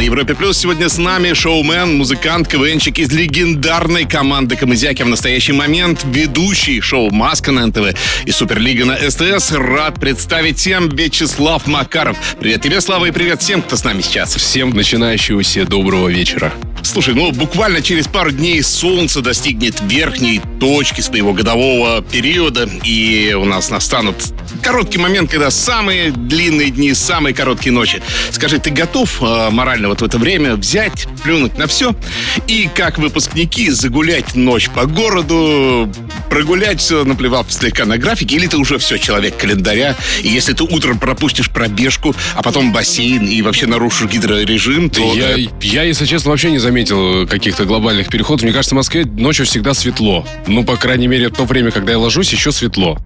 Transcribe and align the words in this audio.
На 0.00 0.04
Европе 0.04 0.34
Плюс 0.34 0.56
сегодня 0.56 0.88
с 0.88 0.96
нами 0.96 1.34
шоумен, 1.34 1.98
музыкант, 1.98 2.48
КВНчик 2.48 2.98
из 2.98 3.12
легендарной 3.12 4.06
команды 4.06 4.56
Камызяки 4.56 5.02
в 5.02 5.08
настоящий 5.08 5.52
момент, 5.52 6.06
ведущий 6.06 6.80
шоу 6.80 7.10
«Маска» 7.10 7.52
на 7.52 7.66
НТВ 7.66 7.94
и 8.24 8.30
Суперлига 8.30 8.86
на 8.86 8.96
СТС. 8.96 9.52
Рад 9.52 10.00
представить 10.00 10.56
всем 10.56 10.88
Вячеслав 10.88 11.66
Макаров. 11.66 12.16
Привет 12.40 12.62
тебе, 12.62 12.80
Слава, 12.80 13.04
и 13.04 13.10
привет 13.10 13.42
всем, 13.42 13.60
кто 13.60 13.76
с 13.76 13.84
нами 13.84 14.00
сейчас. 14.00 14.34
Всем 14.34 14.70
начинающегося 14.70 15.66
доброго 15.66 16.08
вечера. 16.08 16.50
Слушай, 16.82 17.12
ну 17.12 17.30
буквально 17.32 17.82
через 17.82 18.08
пару 18.08 18.30
дней 18.30 18.62
солнце 18.62 19.20
достигнет 19.20 19.82
верхней 19.82 20.40
точки 20.58 21.02
своего 21.02 21.34
годового 21.34 22.00
периода, 22.00 22.66
и 22.84 23.36
у 23.38 23.44
нас 23.44 23.68
настанут 23.68 24.16
короткий 24.62 24.98
момент, 24.98 25.30
когда 25.30 25.50
самые 25.50 26.10
длинные 26.10 26.70
дни, 26.70 26.94
самые 26.94 27.34
короткие 27.34 27.72
ночи. 27.72 28.02
Скажи, 28.30 28.58
ты 28.58 28.70
готов 28.70 29.22
э, 29.22 29.50
морально 29.50 29.88
вот 29.88 30.00
в 30.00 30.04
это 30.04 30.18
время 30.18 30.56
взять, 30.56 31.06
плюнуть 31.22 31.58
на 31.58 31.66
все 31.66 31.94
и 32.46 32.68
как 32.74 32.98
выпускники 32.98 33.70
загулять 33.70 34.34
ночь 34.34 34.68
по 34.70 34.86
городу, 34.86 35.90
прогулять 36.28 36.80
все, 36.80 37.04
наплевав 37.04 37.46
слегка 37.52 37.84
на 37.84 37.98
графики, 37.98 38.34
или 38.34 38.46
ты 38.46 38.56
уже 38.56 38.78
все, 38.78 38.98
человек 38.98 39.36
календаря, 39.36 39.96
и 40.22 40.28
если 40.28 40.52
ты 40.52 40.64
утром 40.64 40.98
пропустишь 40.98 41.50
пробежку, 41.50 42.14
а 42.34 42.42
потом 42.42 42.72
бассейн 42.72 43.26
и 43.26 43.42
вообще 43.42 43.66
нарушишь 43.66 44.10
гидрорежим, 44.10 44.90
то... 44.90 45.14
Я, 45.14 45.36
я, 45.60 45.82
если 45.82 46.06
честно, 46.06 46.30
вообще 46.30 46.50
не 46.50 46.58
заметил 46.58 47.26
каких-то 47.26 47.64
глобальных 47.64 48.08
переходов. 48.08 48.42
Мне 48.42 48.52
кажется, 48.52 48.74
в 48.74 48.76
Москве 48.76 49.04
ночью 49.04 49.46
всегда 49.46 49.74
светло. 49.74 50.26
Ну, 50.46 50.64
по 50.64 50.76
крайней 50.76 51.06
мере, 51.06 51.28
в 51.28 51.34
то 51.34 51.44
время, 51.44 51.70
когда 51.70 51.92
я 51.92 51.98
ложусь, 51.98 52.32
еще 52.32 52.52
светло. 52.52 52.98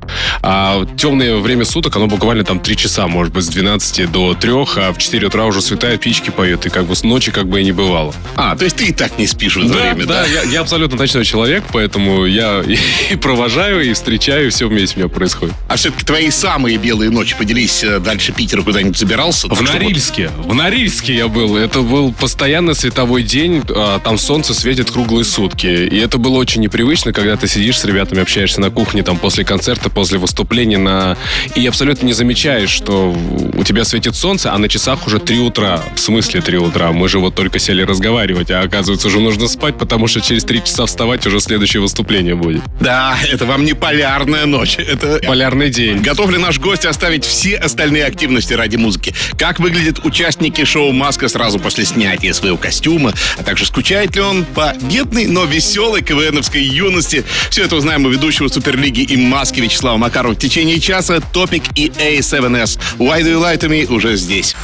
А 0.43 0.87
темное 0.97 1.34
время 1.41 1.65
суток, 1.65 1.97
оно 1.97 2.07
буквально 2.07 2.45
там 2.45 2.61
3 2.61 2.77
часа, 2.77 3.07
может 3.07 3.33
быть, 3.33 3.45
с 3.45 3.49
12 3.49 4.11
до 4.11 4.35
3, 4.35 4.51
а 4.77 4.93
в 4.93 4.99
4 4.99 5.27
утра 5.27 5.47
уже 5.47 5.61
светает, 5.63 6.01
птички 6.01 6.31
поют, 6.31 6.67
и 6.67 6.71
как 6.71 6.87
бы 6.87 6.95
с 6.97 7.03
ночи 7.03 7.31
как 7.31 7.49
бы 7.49 7.61
и 7.61 7.65
не 7.65 7.73
бывало. 7.73 8.15
А, 8.37 8.57
то 8.57 8.65
есть 8.65 8.77
ты 8.77 8.87
и 8.87 8.93
так 8.93 9.19
не 9.19 9.27
спишь 9.27 9.57
в 9.57 9.61
это 9.61 9.73
время, 9.75 10.07
да? 10.07 10.23
да, 10.23 10.27
я, 10.27 10.43
я 10.43 10.61
абсолютно 10.61 10.97
ночной 10.99 11.25
человек, 11.25 11.65
поэтому 11.73 12.25
я 12.27 12.63
и, 13.11 13.17
провожаю, 13.17 13.89
и 13.89 13.93
встречаю, 13.93 14.47
и 14.49 14.51
все 14.51 14.69
вместе 14.69 14.97
у 14.97 14.99
меня 15.01 15.09
происходит. 15.09 15.55
А 15.69 15.77
все-таки 15.77 16.05
твои 16.05 16.31
самые 16.31 16.77
белые 16.77 17.11
ночи, 17.11 17.35
поделись 17.39 17.83
э, 17.85 17.99
дальше 18.01 18.33
Питера 18.33 18.63
куда-нибудь 18.63 18.97
забирался? 18.99 19.49
В 19.49 19.55
что 19.55 19.65
вот- 19.65 19.73
Норильске. 19.75 20.31
В 20.39 20.55
Норильске 20.55 21.15
я 21.15 21.29
был. 21.29 21.57
Это 21.57 21.81
был 21.81 22.13
постоянно 22.13 22.75
световой 22.75 23.23
день. 23.23 23.63
а, 23.71 23.99
Там 24.01 24.19
солнце 24.19 24.55
светит 24.55 24.91
круглые 24.91 25.25
сутки. 25.25 25.67
И 25.67 25.99
это 25.99 26.19
было 26.19 26.37
очень 26.39 26.61
непривычно, 26.63 27.13
когда 27.13 27.37
ты 27.37 27.49
сидишь 27.49 27.79
с 27.79 27.85
ребятами, 27.85 28.21
общаешься 28.23 28.61
на 28.61 28.71
кухне 28.71 29.03
там 29.03 29.17
после 29.19 29.45
концерта, 29.45 29.91
после 29.91 30.19
выступления 30.19 30.79
на... 30.79 31.14
и 31.55 31.67
абсолютно 31.67 32.07
не 32.07 32.13
замечаешь, 32.13 32.71
что 32.71 33.15
у 33.57 33.65
тебя 33.65 33.85
светит 33.85 34.17
солнце, 34.17 34.53
а 34.53 34.59
на 34.59 34.69
часах 34.69 35.07
уже 35.07 35.19
3 35.19 35.39
утра. 35.41 35.83
В 35.95 36.01
смысле 36.01 36.41
3 36.41 36.59
утра? 36.59 36.93
Мы 36.93 37.09
же 37.09 37.19
вот 37.19 37.35
только 37.35 37.59
сели 37.59 37.83
разговаривать, 37.83 38.51
а 38.51 38.61
оказывается 38.61 39.09
уже 39.09 39.21
нужно 39.21 39.49
спать, 39.49 39.79
потому 39.79 40.07
что 40.07 40.21
через 40.21 40.45
3 40.45 40.65
часа 40.65 40.87
вставать 40.87 41.27
уже 41.27 41.41
следующее 41.41 41.81
выступление 41.81 42.35
будет. 42.35 42.63
Да, 42.81 43.17
это 43.31 43.47
вам 43.47 43.65
не 43.65 43.75
полярная 43.75 44.47
ночь. 44.47 44.77
Это 44.79 45.21
Полярный 45.27 45.71
день. 45.71 46.01
Готов 46.01 46.31
ли 46.31 46.39
наш 46.39 46.59
гость 46.59 46.87
оставить 46.87 47.25
все 47.25 47.57
остальные 47.57 48.05
активности 48.05 48.53
ради 48.53 48.77
музыки? 48.77 49.15
Как 49.39 49.59
выглядят 49.61 50.05
участники 50.05 50.65
шоу 50.65 50.93
«Маска» 50.93 51.29
сразу 51.29 51.59
после 51.59 51.85
снятия 51.85 52.33
своего 52.33 52.57
костюма? 52.57 53.13
А 53.37 53.43
также 53.43 53.67
скучает 53.67 54.15
ли 54.17 54.23
он 54.23 54.45
по 54.45 54.75
бедной, 54.81 55.27
но 55.27 55.45
веселой 55.45 56.03
КВНовской 56.03 56.63
юности? 56.63 57.25
Все 57.51 57.65
это 57.65 57.77
узнаем 57.77 58.07
у 58.07 58.09
ведущего 58.09 58.49
Суперлиги 58.49 59.01
и 59.01 59.17
«Маски» 59.17 59.61
Вячеслава 59.61 59.97
Макарова 59.97 60.35
в 60.35 60.39
течение 60.39 60.81
часа. 60.81 61.04
Топик 61.33 61.65
и 61.75 61.89
A7S. 61.89 62.79
Why 62.99 63.23
do 63.23 63.29
you 63.29 63.41
lie 63.41 63.59
to 63.59 63.69
me 63.69 63.87
уже 63.93 64.17
здесь. 64.17 64.57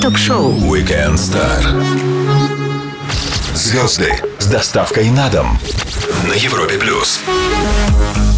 Ток-шоу 0.00 0.52
Weekend 0.52 1.14
Star. 1.14 1.62
Звезды 3.54 4.12
с 4.38 4.46
доставкой 4.46 5.10
на 5.10 5.28
дом 5.28 5.58
на 6.28 6.34
Европе 6.34 6.78
плюс. 6.78 7.20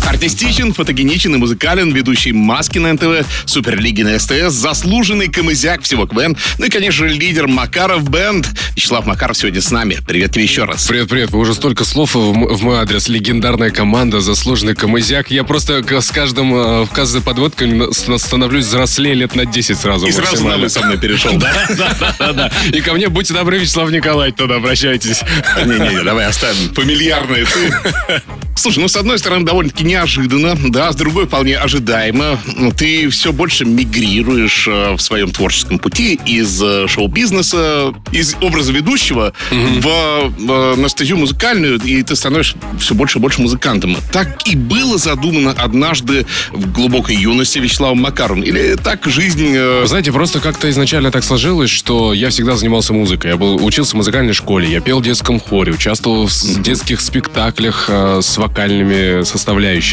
Артистичен, 0.08 0.72
фотогеничен 0.72 1.34
и 1.34 1.38
музыкален, 1.38 1.92
ведущий 1.92 2.32
«Маски» 2.32 2.78
на 2.78 2.94
НТВ, 2.94 3.26
Суперлиги 3.44 4.00
на 4.02 4.18
СТС, 4.18 4.54
заслуженный 4.54 5.28
камызяк 5.28 5.82
всего 5.82 6.06
КВН, 6.06 6.34
ну 6.56 6.64
и, 6.64 6.70
конечно 6.70 7.06
же, 7.06 7.14
лидер 7.14 7.46
Макаров 7.46 8.08
Бенд. 8.08 8.48
Вячеслав 8.74 9.04
Макаров 9.04 9.36
сегодня 9.36 9.60
с 9.60 9.70
нами. 9.70 9.98
Привет 10.06 10.32
тебе 10.32 10.44
еще 10.44 10.64
раз. 10.64 10.86
Привет, 10.86 11.10
привет. 11.10 11.30
Вы 11.30 11.40
уже 11.40 11.52
столько 11.52 11.84
слов 11.84 12.14
в, 12.14 12.32
в 12.32 12.62
мой 12.62 12.78
адрес. 12.78 13.08
Легендарная 13.08 13.70
команда, 13.70 14.20
заслуженный 14.20 14.74
камызяк. 14.74 15.30
Я 15.30 15.44
просто 15.44 15.84
с 16.00 16.10
каждым, 16.10 16.54
э, 16.54 16.84
в 16.84 16.88
каждой 16.90 17.20
подводкой 17.20 17.92
становлюсь 17.92 18.64
взрослее 18.64 19.14
лет 19.14 19.34
на 19.34 19.44
10 19.44 19.78
сразу. 19.78 20.06
И 20.06 20.12
сразу 20.12 20.48
на 20.48 20.68
со 20.70 20.80
мной 20.80 20.96
перешел, 20.96 21.36
да? 21.36 21.52
Да-да. 22.18 22.50
И 22.72 22.80
ко 22.80 22.94
мне, 22.94 23.08
будьте 23.08 23.34
добры, 23.34 23.58
Вячеслав 23.58 23.90
Николаевич, 23.90 24.38
туда 24.38 24.56
обращайтесь. 24.56 25.20
Не-не-не, 25.66 26.02
давай 26.02 26.26
оставим 26.26 26.72
фамильярные 26.72 27.44
ты. 27.44 28.22
Слушай, 28.58 28.80
ну, 28.80 28.88
с 28.88 28.96
одной 28.96 29.18
стороны, 29.20 29.44
довольно-таки 29.44 29.84
неожиданно, 29.98 30.56
да, 30.68 30.92
с 30.92 30.96
другой 30.96 31.26
вполне 31.26 31.56
ожидаемо. 31.58 32.38
Ты 32.76 33.08
все 33.08 33.32
больше 33.32 33.64
мигрируешь 33.64 34.68
э, 34.68 34.94
в 34.94 35.00
своем 35.00 35.30
творческом 35.32 35.78
пути 35.78 36.18
из 36.24 36.62
э, 36.62 36.86
шоу-бизнеса, 36.86 37.92
из 38.12 38.36
образа 38.40 38.72
ведущего 38.72 39.32
в, 39.50 39.86
э, 39.88 40.74
на 40.76 40.88
стезю 40.88 41.16
музыкальную, 41.16 41.80
и 41.80 42.02
ты 42.02 42.14
становишься 42.14 42.56
все 42.78 42.94
больше 42.94 43.18
и 43.18 43.20
больше 43.22 43.40
музыкантом. 43.42 43.96
Так 44.12 44.46
и 44.46 44.54
было 44.54 44.98
задумано 44.98 45.50
однажды 45.58 46.26
в 46.52 46.72
глубокой 46.72 47.16
юности 47.16 47.58
Вячеславом 47.58 47.98
Макаровым? 47.98 48.42
Или 48.44 48.76
так 48.76 49.04
жизнь... 49.06 49.58
Вы 49.58 49.86
знаете, 49.86 50.12
просто 50.12 50.38
как-то 50.40 50.70
изначально 50.70 51.10
так 51.10 51.24
сложилось, 51.24 51.70
что 51.70 52.12
я 52.12 52.30
всегда 52.30 52.56
занимался 52.56 52.92
музыкой. 52.92 53.32
Я 53.32 53.36
был, 53.36 53.64
учился 53.64 53.92
в 53.92 53.94
музыкальной 53.94 54.32
школе, 54.32 54.70
я 54.70 54.80
пел 54.80 55.00
в 55.00 55.02
детском 55.02 55.40
хоре, 55.40 55.72
участвовал 55.72 56.26
в 56.26 56.32
с- 56.32 56.56
детских 56.58 57.00
спектаклях 57.00 57.86
э, 57.88 58.20
с 58.22 58.36
вокальными 58.38 59.24
составляющими 59.24 59.87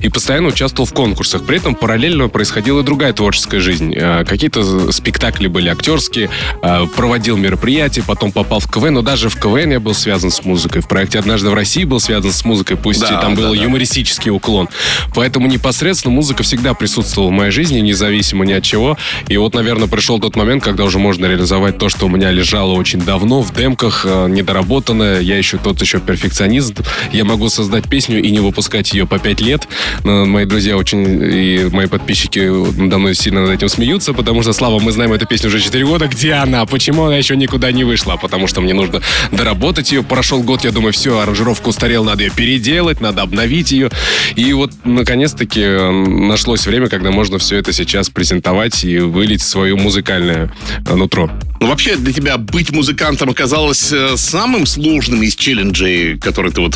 и 0.00 0.08
постоянно 0.08 0.48
участвовал 0.48 0.86
в 0.86 0.92
конкурсах. 0.92 1.44
При 1.44 1.58
этом 1.58 1.74
параллельно 1.74 2.28
происходила 2.28 2.82
другая 2.82 3.12
творческая 3.12 3.60
жизнь. 3.60 3.94
Э, 3.94 4.24
Какие-то 4.24 4.92
спектакли 4.92 5.46
были 5.46 5.68
актерские, 5.68 6.30
э, 6.62 6.86
проводил 6.96 7.36
мероприятия, 7.36 8.02
потом 8.06 8.32
попал 8.32 8.60
в 8.60 8.70
КВН, 8.70 8.94
но 8.94 9.02
даже 9.02 9.28
в 9.28 9.36
КВН 9.36 9.72
я 9.72 9.80
был 9.80 9.94
связан 9.94 10.30
с 10.30 10.44
музыкой. 10.44 10.82
В 10.82 10.88
проекте 10.88 11.18
«Однажды 11.18 11.50
в 11.50 11.54
России» 11.54 11.84
был 11.84 12.00
связан 12.00 12.32
с 12.32 12.44
музыкой, 12.44 12.76
пусть 12.76 13.00
Да, 13.00 13.06
и 13.06 13.20
там 13.20 13.34
да, 13.34 13.42
был 13.42 13.54
да. 13.54 13.62
юмористический 13.62 14.30
уклон. 14.30 14.68
Поэтому 15.14 15.46
непосредственно 15.48 16.14
музыка 16.14 16.42
всегда 16.42 16.74
присутствовала 16.74 17.30
в 17.30 17.32
моей 17.32 17.50
жизни, 17.50 17.80
независимо 17.80 18.44
ни 18.44 18.52
от 18.52 18.64
чего. 18.64 18.96
И 19.28 19.36
вот, 19.36 19.54
наверное, 19.54 19.88
пришел 19.88 20.18
тот 20.18 20.36
момент, 20.36 20.62
когда 20.62 20.84
уже 20.84 20.98
можно 20.98 21.26
реализовать 21.26 21.78
то, 21.78 21.88
что 21.88 22.06
у 22.06 22.08
меня 22.08 22.30
лежало 22.30 22.72
очень 22.72 23.00
давно 23.00 23.42
в 23.42 23.54
демках, 23.54 24.04
э, 24.04 24.28
недоработанное. 24.28 25.20
Я 25.20 25.38
еще 25.38 25.58
тот 25.58 25.80
еще 25.80 26.00
перфекционист. 26.00 26.74
Я 27.12 27.24
могу 27.24 27.48
создать 27.48 27.88
песню 27.88 28.22
и 28.22 28.30
не 28.30 28.40
выпускать 28.40 28.92
ее 28.92 29.06
по 29.06 29.18
пять 29.20 29.40
лет. 29.40 29.68
Но 30.04 30.24
мои 30.24 30.44
друзья 30.44 30.76
очень 30.76 31.22
и 31.22 31.68
мои 31.70 31.86
подписчики 31.86 32.40
надо 32.80 32.98
мной 32.98 33.14
сильно 33.14 33.42
над 33.42 33.50
этим 33.50 33.68
смеются, 33.68 34.12
потому 34.12 34.42
что, 34.42 34.52
Слава, 34.52 34.80
мы 34.80 34.92
знаем 34.92 35.12
эту 35.12 35.26
песню 35.26 35.48
уже 35.48 35.60
4 35.60 35.84
года. 35.86 36.06
Где 36.06 36.34
она? 36.34 36.66
Почему 36.66 37.04
она 37.04 37.16
еще 37.16 37.36
никуда 37.36 37.72
не 37.72 37.84
вышла? 37.84 38.16
Потому 38.16 38.46
что 38.46 38.60
мне 38.60 38.74
нужно 38.74 39.00
доработать 39.32 39.92
ее. 39.92 40.02
Прошел 40.02 40.42
год, 40.42 40.64
я 40.64 40.72
думаю, 40.72 40.92
все, 40.92 41.18
аранжировка 41.18 41.68
устарела, 41.68 42.04
надо 42.04 42.24
ее 42.24 42.30
переделать, 42.30 43.00
надо 43.00 43.22
обновить 43.22 43.72
ее. 43.72 43.90
И 44.36 44.52
вот, 44.52 44.72
наконец-таки, 44.84 45.64
нашлось 45.64 46.66
время, 46.66 46.88
когда 46.88 47.10
можно 47.10 47.38
все 47.38 47.56
это 47.56 47.72
сейчас 47.72 48.10
презентовать 48.10 48.84
и 48.84 48.98
вылить 48.98 49.42
свое 49.42 49.76
музыкальное 49.76 50.52
нутро. 50.88 51.30
Ну, 51.60 51.68
вообще, 51.68 51.96
для 51.96 52.12
тебя 52.12 52.38
быть 52.38 52.70
музыкантом 52.72 53.28
оказалось 53.28 53.92
э, 53.92 54.16
самым 54.16 54.64
сложным 54.64 55.22
из 55.22 55.36
челленджей, 55.36 56.18
которые 56.18 56.52
ты 56.52 56.60
вот 56.62 56.74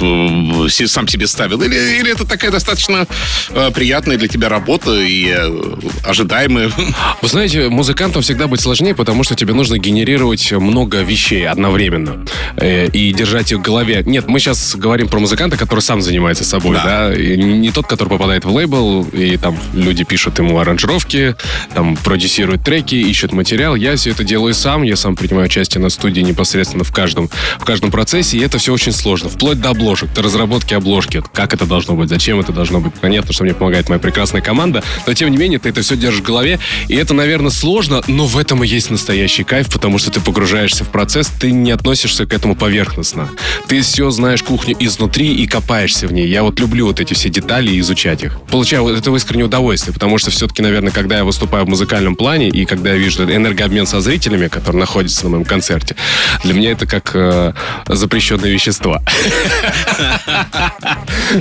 сам 0.90 1.08
себе 1.08 1.26
ставил? 1.26 1.62
Или, 1.62 1.98
или 2.00 2.12
это 2.12 2.26
такая 2.34 2.50
достаточно 2.50 3.06
э, 3.50 3.70
приятная 3.72 4.16
для 4.16 4.26
тебя 4.26 4.48
работа 4.48 4.92
и 5.00 5.28
э, 5.28 5.76
ожидаемая? 6.04 6.68
Вы 7.22 7.28
знаете, 7.28 7.68
музыкантам 7.68 8.22
всегда 8.22 8.48
быть 8.48 8.60
сложнее, 8.60 8.94
потому 8.94 9.22
что 9.22 9.36
тебе 9.36 9.54
нужно 9.54 9.78
генерировать 9.78 10.50
много 10.50 11.02
вещей 11.02 11.46
одновременно 11.46 12.24
э, 12.56 12.88
и 12.88 13.12
держать 13.12 13.52
их 13.52 13.58
в 13.58 13.62
голове. 13.62 14.02
Нет, 14.04 14.26
мы 14.26 14.40
сейчас 14.40 14.74
говорим 14.74 15.06
про 15.08 15.20
музыканта, 15.20 15.56
который 15.56 15.78
сам 15.78 16.02
занимается 16.02 16.42
собой, 16.44 16.74
Да. 16.76 16.84
да, 16.84 17.14
и 17.14 17.36
не 17.36 17.70
тот, 17.70 17.86
который 17.86 18.08
попадает 18.08 18.44
в 18.44 18.50
лейбл, 18.50 19.04
и 19.12 19.36
там 19.36 19.56
люди 19.72 20.02
пишут 20.02 20.40
ему 20.40 20.58
аранжировки, 20.58 21.36
там 21.72 21.96
продюсируют 21.96 22.64
треки, 22.64 22.96
ищут 22.96 23.32
материал. 23.32 23.76
Я 23.76 23.94
все 23.94 24.10
это 24.10 24.24
делаю 24.24 24.54
сам, 24.54 24.82
я 24.82 24.96
сам 24.96 25.14
принимаю 25.14 25.46
участие 25.46 25.80
на 25.80 25.88
студии 25.88 26.20
непосредственно 26.20 26.82
в 26.82 26.92
каждом, 26.92 27.30
в 27.60 27.64
каждом 27.64 27.92
процессе, 27.92 28.38
и 28.38 28.40
это 28.42 28.58
все 28.58 28.72
очень 28.72 28.92
сложно. 28.92 29.28
Вплоть 29.28 29.60
до 29.60 29.70
обложек, 29.70 30.12
до 30.12 30.22
разработки 30.22 30.74
обложки. 30.74 31.22
Как 31.32 31.54
это 31.54 31.64
должно 31.64 31.94
быть, 31.94 32.08
зачем 32.08 32.23
это 32.32 32.52
должно 32.52 32.80
быть. 32.80 32.94
Понятно, 32.94 33.32
что 33.32 33.44
мне 33.44 33.54
помогает 33.54 33.88
моя 33.88 33.98
прекрасная 33.98 34.40
команда, 34.40 34.82
но 35.06 35.14
тем 35.14 35.30
не 35.30 35.36
менее 35.36 35.58
ты 35.58 35.68
это 35.68 35.82
все 35.82 35.96
держишь 35.96 36.20
в 36.20 36.24
голове, 36.24 36.58
и 36.88 36.94
это, 36.94 37.14
наверное, 37.14 37.50
сложно, 37.50 38.02
но 38.06 38.26
в 38.26 38.38
этом 38.38 38.64
и 38.64 38.66
есть 38.66 38.90
настоящий 38.90 39.44
кайф, 39.44 39.72
потому 39.72 39.98
что 39.98 40.10
ты 40.10 40.20
погружаешься 40.20 40.84
в 40.84 40.88
процесс, 40.88 41.28
ты 41.28 41.52
не 41.52 41.70
относишься 41.70 42.26
к 42.26 42.32
этому 42.32 42.56
поверхностно. 42.56 43.28
Ты 43.68 43.82
все 43.82 44.10
знаешь 44.10 44.42
кухню 44.42 44.76
изнутри 44.78 45.34
и 45.34 45.46
копаешься 45.46 46.06
в 46.06 46.12
ней. 46.12 46.28
Я 46.28 46.42
вот 46.42 46.58
люблю 46.60 46.86
вот 46.86 47.00
эти 47.00 47.14
все 47.14 47.28
детали 47.28 47.70
и 47.70 47.80
изучать 47.80 48.22
их. 48.22 48.40
Получаю 48.50 48.82
вот 48.82 48.98
это 48.98 49.14
искреннее 49.14 49.46
удовольствие, 49.46 49.94
потому 49.94 50.18
что 50.18 50.30
все-таки, 50.30 50.62
наверное, 50.62 50.92
когда 50.92 51.18
я 51.18 51.24
выступаю 51.24 51.64
в 51.64 51.68
музыкальном 51.68 52.16
плане 52.16 52.48
и 52.48 52.64
когда 52.64 52.92
я 52.92 52.96
вижу 52.96 53.24
энергообмен 53.24 53.86
со 53.86 54.00
зрителями, 54.00 54.48
которые 54.48 54.80
находятся 54.80 55.24
на 55.24 55.30
моем 55.30 55.44
концерте, 55.44 55.96
для 56.42 56.54
меня 56.54 56.72
это 56.72 56.86
как 56.86 57.10
э, 57.14 57.52
запрещенное 57.88 58.50
вещество. 58.50 59.00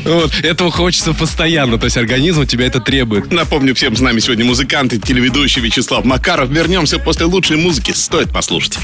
Вот. 0.05 0.33
Этого 0.43 0.71
хочется 0.71 1.13
постоянно, 1.13 1.77
то 1.77 1.85
есть 1.85 1.97
организм 1.97 2.41
у 2.41 2.45
тебя 2.45 2.67
это 2.67 2.79
требует. 2.79 3.31
Напомню 3.31 3.75
всем, 3.75 3.95
с 3.95 3.99
нами 3.99 4.19
сегодня 4.19 4.45
музыкант 4.45 4.93
и 4.93 4.99
телеведущий 4.99 5.61
Вячеслав 5.61 6.05
Макаров. 6.05 6.49
Вернемся 6.49 6.99
после 6.99 7.25
лучшей 7.25 7.57
музыки. 7.57 7.91
Стоит 7.91 8.31
послушать. 8.31 8.77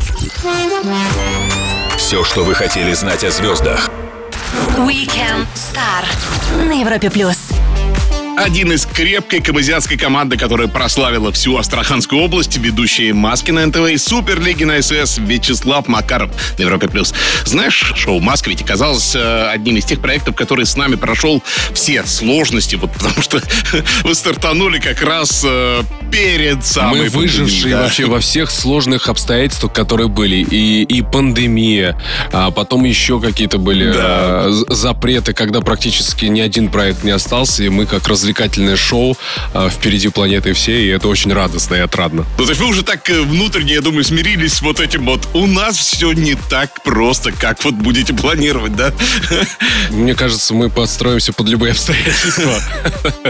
Все, 1.97 2.23
что 2.23 2.43
вы 2.43 2.55
хотели 2.55 2.93
знать 2.93 3.23
о 3.23 3.31
звездах. 3.31 3.89
Weekend 4.77 5.45
Star 5.55 6.05
на 6.65 6.79
Европе 6.79 7.09
плюс. 7.09 7.37
Один 8.41 8.71
из 8.71 8.85
крепкой 8.85 9.41
камызиатской 9.41 9.97
команды, 9.97 10.37
которая 10.37 10.69
прославила 10.69 11.31
всю 11.33 11.57
Астраханскую 11.57 12.21
область, 12.21 12.55
ведущие 12.57 13.13
Маски 13.13 13.51
на 13.51 13.65
НТВ 13.65 13.89
и 13.89 13.97
Суперлиги 13.97 14.63
на 14.63 14.81
СС 14.81 15.17
Вячеслав 15.17 15.87
Макаров 15.89 16.31
на 16.57 16.61
Европе+. 16.63 16.87
плюс. 16.87 17.13
Знаешь, 17.43 17.93
шоу 17.97 18.19
«Маска» 18.21 18.49
ведь 18.49 18.61
оказалось 18.61 19.13
э, 19.13 19.49
одним 19.49 19.75
из 19.75 19.83
тех 19.85 19.99
проектов, 19.99 20.35
который 20.35 20.65
с 20.65 20.77
нами 20.77 20.95
прошел 20.95 21.43
все 21.73 22.05
сложности, 22.05 22.75
вот 22.75 22.93
потому 22.93 23.21
что 23.21 23.41
вы 24.03 24.15
стартанули 24.15 24.79
как 24.79 25.01
раз 25.01 25.43
э, 25.45 25.81
перед 26.09 26.65
самой 26.65 27.01
Мы 27.01 27.09
выжившие 27.09 27.75
да. 27.75 27.81
вообще 27.83 28.05
во 28.05 28.19
всех 28.21 28.51
сложных 28.51 29.09
обстоятельствах, 29.09 29.73
которые 29.73 30.07
были. 30.07 30.37
И, 30.37 30.83
и 30.83 31.01
пандемия, 31.01 31.99
а 32.31 32.51
потом 32.51 32.85
еще 32.85 33.19
какие-то 33.19 33.57
были 33.57 33.91
Да. 33.91 34.45
э, 34.45 34.51
запреты, 34.69 35.33
когда 35.33 35.59
практически 35.59 36.25
ни 36.25 36.39
один 36.39 36.69
проект 36.69 37.03
не 37.03 37.11
остался, 37.11 37.63
и 37.63 37.69
мы 37.69 37.85
как 37.85 38.07
развлекательное 38.29 38.77
шоу 38.77 39.17
э, 39.53 39.69
впереди 39.71 40.09
планеты 40.09 40.53
всей, 40.53 40.85
и 40.85 40.89
это 40.89 41.07
очень 41.07 41.33
радостно 41.33 41.75
и 41.75 41.79
отрадно. 41.79 42.25
Ну, 42.37 42.43
то 42.43 42.49
есть 42.49 42.61
вы 42.61 42.67
уже 42.67 42.83
так 42.83 43.09
э, 43.09 43.21
внутренне, 43.21 43.73
я 43.73 43.81
думаю, 43.81 44.03
смирились 44.03 44.53
с 44.53 44.61
вот 44.61 44.79
этим 44.79 45.05
вот. 45.05 45.27
У 45.33 45.47
нас 45.47 45.77
все 45.77 46.11
не 46.11 46.35
так 46.35 46.83
просто, 46.83 47.31
как 47.31 47.63
вот 47.63 47.73
будете 47.73 48.13
планировать, 48.13 48.75
да? 48.75 48.93
Мне 49.89 50.13
кажется, 50.13 50.53
мы 50.53 50.69
подстроимся 50.69 51.33
под 51.33 51.49
любые 51.49 51.71
обстоятельства. 51.71 52.61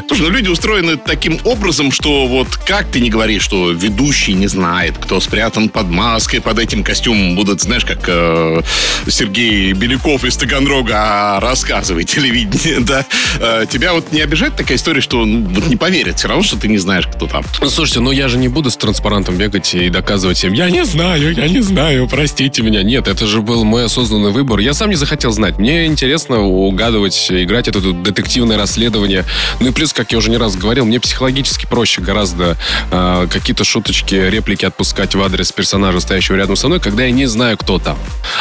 Слушай, 0.08 0.22
ну 0.22 0.30
люди 0.30 0.50
устроены 0.50 0.98
таким 0.98 1.40
образом, 1.46 1.92
что 1.92 2.28
вот 2.28 2.58
как 2.58 2.92
ты 2.92 3.00
не 3.00 3.10
говоришь, 3.10 3.44
что 3.44 3.72
ведущий 3.72 4.34
не 4.34 4.48
знает, 4.48 4.98
кто 4.98 5.22
спрятан 5.22 5.70
под 5.70 5.88
маской, 5.88 6.42
под 6.42 6.60
этим 6.60 6.84
костюмом 6.84 7.36
будут, 7.36 7.62
знаешь, 7.62 7.86
как 7.86 8.00
э, 8.08 8.62
Сергей 9.08 9.72
Беляков 9.74 10.26
из 10.26 10.36
Таганрога 10.36 10.96
а, 10.98 11.40
рассказывай 11.40 12.04
телевидение, 12.16 12.82
да? 12.82 13.06
Э, 13.40 13.66
тебя 13.70 13.94
вот 13.94 14.12
не 14.12 14.22
обижает 14.22 14.56
такая 14.56 14.78
история, 14.78 14.89
что 15.00 15.26
ну, 15.26 15.48
вот 15.48 15.68
не 15.68 15.76
поверят 15.76 16.18
все 16.18 16.28
равно, 16.28 16.44
что 16.44 16.58
ты 16.58 16.68
не 16.68 16.78
знаешь, 16.78 17.08
кто 17.08 17.28
там. 17.28 17.44
Слушайте, 17.68 18.00
ну 18.00 18.12
я 18.12 18.28
же 18.28 18.38
не 18.38 18.48
буду 18.48 18.72
с 18.72 18.78
транспарантом 18.78 19.38
бегать 19.38 19.74
и 19.74 19.90
доказывать 19.90 20.44
им, 20.44 20.54
я 20.54 20.70
не 20.70 20.84
знаю, 20.86 21.34
я 21.34 21.48
не 21.48 21.62
знаю, 21.62 22.08
простите 22.08 22.62
меня. 22.62 22.84
Нет, 22.84 23.08
это 23.08 23.28
же 23.28 23.42
был 23.42 23.64
мой 23.64 23.86
осознанный 23.86 24.32
выбор. 24.32 24.60
Я 24.60 24.74
сам 24.74 24.90
не 24.90 24.96
захотел 24.96 25.32
знать. 25.32 25.58
Мне 25.58 25.86
интересно 25.86 26.40
угадывать, 26.42 27.28
играть 27.30 27.68
это 27.68 27.82
тут 27.82 28.04
детективное 28.04 28.58
расследование. 28.58 29.26
Ну 29.60 29.70
и 29.70 29.72
плюс, 29.72 29.94
как 29.94 30.12
я 30.12 30.18
уже 30.18 30.30
не 30.30 30.38
раз 30.38 30.56
говорил, 30.56 30.86
мне 30.86 31.00
психологически 31.00 31.66
проще 31.66 32.02
гораздо 32.02 32.58
э, 32.92 33.28
какие-то 33.32 33.64
шуточки, 33.64 34.16
реплики 34.16 34.66
отпускать 34.66 35.16
в 35.16 35.22
адрес 35.22 35.52
персонажа, 35.52 36.00
стоящего 36.00 36.36
рядом 36.36 36.56
со 36.56 36.68
мной, 36.68 36.80
когда 36.80 37.04
я 37.04 37.12
не 37.12 37.26
знаю, 37.28 37.58
кто 37.58 37.80
там. 37.80 37.98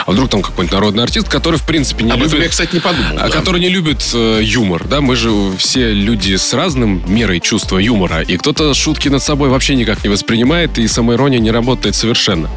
А 0.06 0.12
вдруг 0.12 0.30
там 0.30 0.42
какой-нибудь 0.42 0.72
народный 0.72 1.02
артист, 1.02 1.28
который, 1.28 1.58
в 1.58 1.64
принципе, 1.64 2.04
не 2.04 2.12
Об 2.12 2.20
этом 2.20 2.32
любит... 2.32 2.44
я, 2.44 2.48
кстати, 2.50 2.74
не 2.74 2.80
подумал. 2.80 3.16
А 3.18 3.28
да. 3.28 3.30
который 3.30 3.60
не 3.60 3.68
любит 3.68 4.02
э, 4.14 4.40
юмор, 4.42 4.86
да, 4.86 5.00
мы 5.00 5.16
же 5.16 5.30
все 5.58 5.92
люди 5.92 6.36
с 6.38 6.52
разным 6.54 7.02
мерой 7.06 7.40
чувства 7.40 7.78
юмора, 7.78 8.22
и 8.22 8.36
кто-то 8.36 8.72
шутки 8.74 9.08
над 9.08 9.22
собой 9.22 9.48
вообще 9.48 9.74
никак 9.74 10.02
не 10.04 10.08
воспринимает, 10.10 10.78
и 10.78 10.86
самоирония 10.88 11.38
не 11.38 11.50
работает 11.50 11.94
совершенно. 11.94 12.48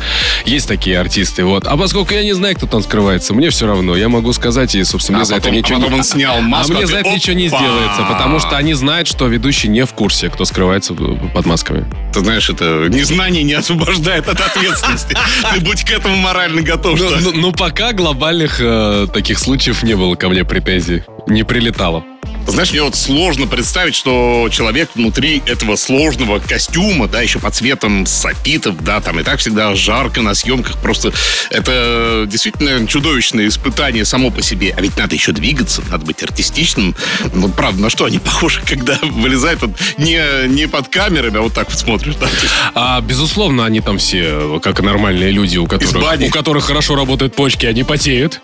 Есть 0.45 0.67
такие 0.67 0.99
артисты, 0.99 1.43
вот. 1.43 1.67
А 1.67 1.75
поскольку 1.77 2.13
я 2.13 2.23
не 2.23 2.33
знаю, 2.33 2.55
кто 2.55 2.67
там 2.67 2.81
скрывается, 2.83 3.33
мне 3.33 3.49
все 3.49 3.65
равно, 3.67 3.95
я 3.95 4.09
могу 4.09 4.31
сказать, 4.33 4.75
и, 4.75 4.83
собственно, 4.83 5.19
мне 5.19 5.23
А 5.23 5.25
за 5.25 5.35
потом- 5.35 5.49
это 5.51 5.57
ничего 5.57 5.77
а 5.77 5.81
потом 5.81 5.93
он 5.99 6.03
снял 6.03 6.41
маску, 6.41 6.73
а 6.73 6.75
мне 6.75 6.83
а 6.83 6.87
за 6.87 6.93
ты 6.93 6.99
это 6.99 7.09
ничего 7.11 7.35
не 7.35 7.47
опа! 7.47 7.57
сделается, 7.57 8.03
потому 8.03 8.39
что 8.39 8.57
они 8.57 8.73
знают, 8.73 9.07
что 9.07 9.27
ведущий 9.27 9.67
не 9.67 9.85
в 9.85 9.93
курсе, 9.93 10.29
кто 10.29 10.45
скрывается 10.45 10.93
под 10.93 11.45
масками. 11.45 11.85
Ты 12.13 12.19
знаешь, 12.21 12.49
это 12.49 12.87
незнание 12.89 13.43
не 13.43 13.53
освобождает 13.53 14.27
от 14.27 14.39
ответственности. 14.39 15.15
Ты 15.53 15.59
будь 15.61 15.83
к 15.83 15.91
этому 15.91 16.15
морально 16.17 16.61
готов. 16.61 16.99
Ну, 16.99 17.09
ну- 17.21 17.31
ну, 17.33 17.51
пока 17.51 17.93
глобальных 17.93 18.57
э, 18.59 19.07
таких 19.13 19.39
случаев 19.39 19.83
не 19.83 19.95
было 19.95 20.15
ко 20.15 20.29
мне 20.29 20.43
претензий. 20.45 21.03
Не 21.27 21.43
прилетало. 21.43 22.03
Знаешь, 22.47 22.71
мне 22.71 22.83
вот 22.83 22.95
сложно 22.95 23.47
представить, 23.47 23.95
что 23.95 24.49
человек 24.51 24.89
внутри 24.95 25.41
этого 25.45 25.75
сложного 25.75 26.39
костюма, 26.39 27.07
да, 27.07 27.21
еще 27.21 27.39
под 27.39 27.55
цветом 27.55 28.05
сапитов, 28.05 28.83
да, 28.83 28.99
там 28.99 29.19
и 29.19 29.23
так 29.23 29.39
всегда 29.39 29.73
жарко 29.75 30.21
на 30.21 30.33
съемках. 30.33 30.77
Просто 30.79 31.13
это 31.49 32.25
действительно 32.27 32.85
чудовищное 32.87 33.47
испытание 33.47 34.05
само 34.05 34.31
по 34.31 34.41
себе. 34.41 34.73
А 34.75 34.81
ведь 34.81 34.97
надо 34.97 35.15
еще 35.15 35.31
двигаться, 35.31 35.81
надо 35.89 36.05
быть 36.05 36.21
артистичным. 36.23 36.95
Ну, 37.33 37.49
правда, 37.49 37.81
на 37.81 37.89
что 37.89 38.05
они 38.05 38.19
похожи, 38.19 38.61
когда 38.65 38.97
вылезают 39.01 39.61
вот 39.61 39.71
не, 39.97 40.47
не 40.47 40.67
под 40.67 40.87
камерами, 40.89 41.37
а 41.37 41.41
вот 41.41 41.53
так 41.53 41.69
вот 41.69 41.79
смотришь, 41.79 42.15
да? 42.15 42.27
А, 42.73 43.01
безусловно, 43.01 43.65
они 43.65 43.81
там 43.81 43.97
все, 43.97 44.59
как 44.61 44.81
нормальные 44.81 45.31
люди, 45.31 45.57
у 45.57 45.67
которых, 45.67 46.21
у 46.21 46.29
которых 46.29 46.65
хорошо 46.65 46.95
работают 46.95 47.35
почки, 47.35 47.65
они 47.65 47.83
потеют. 47.83 48.41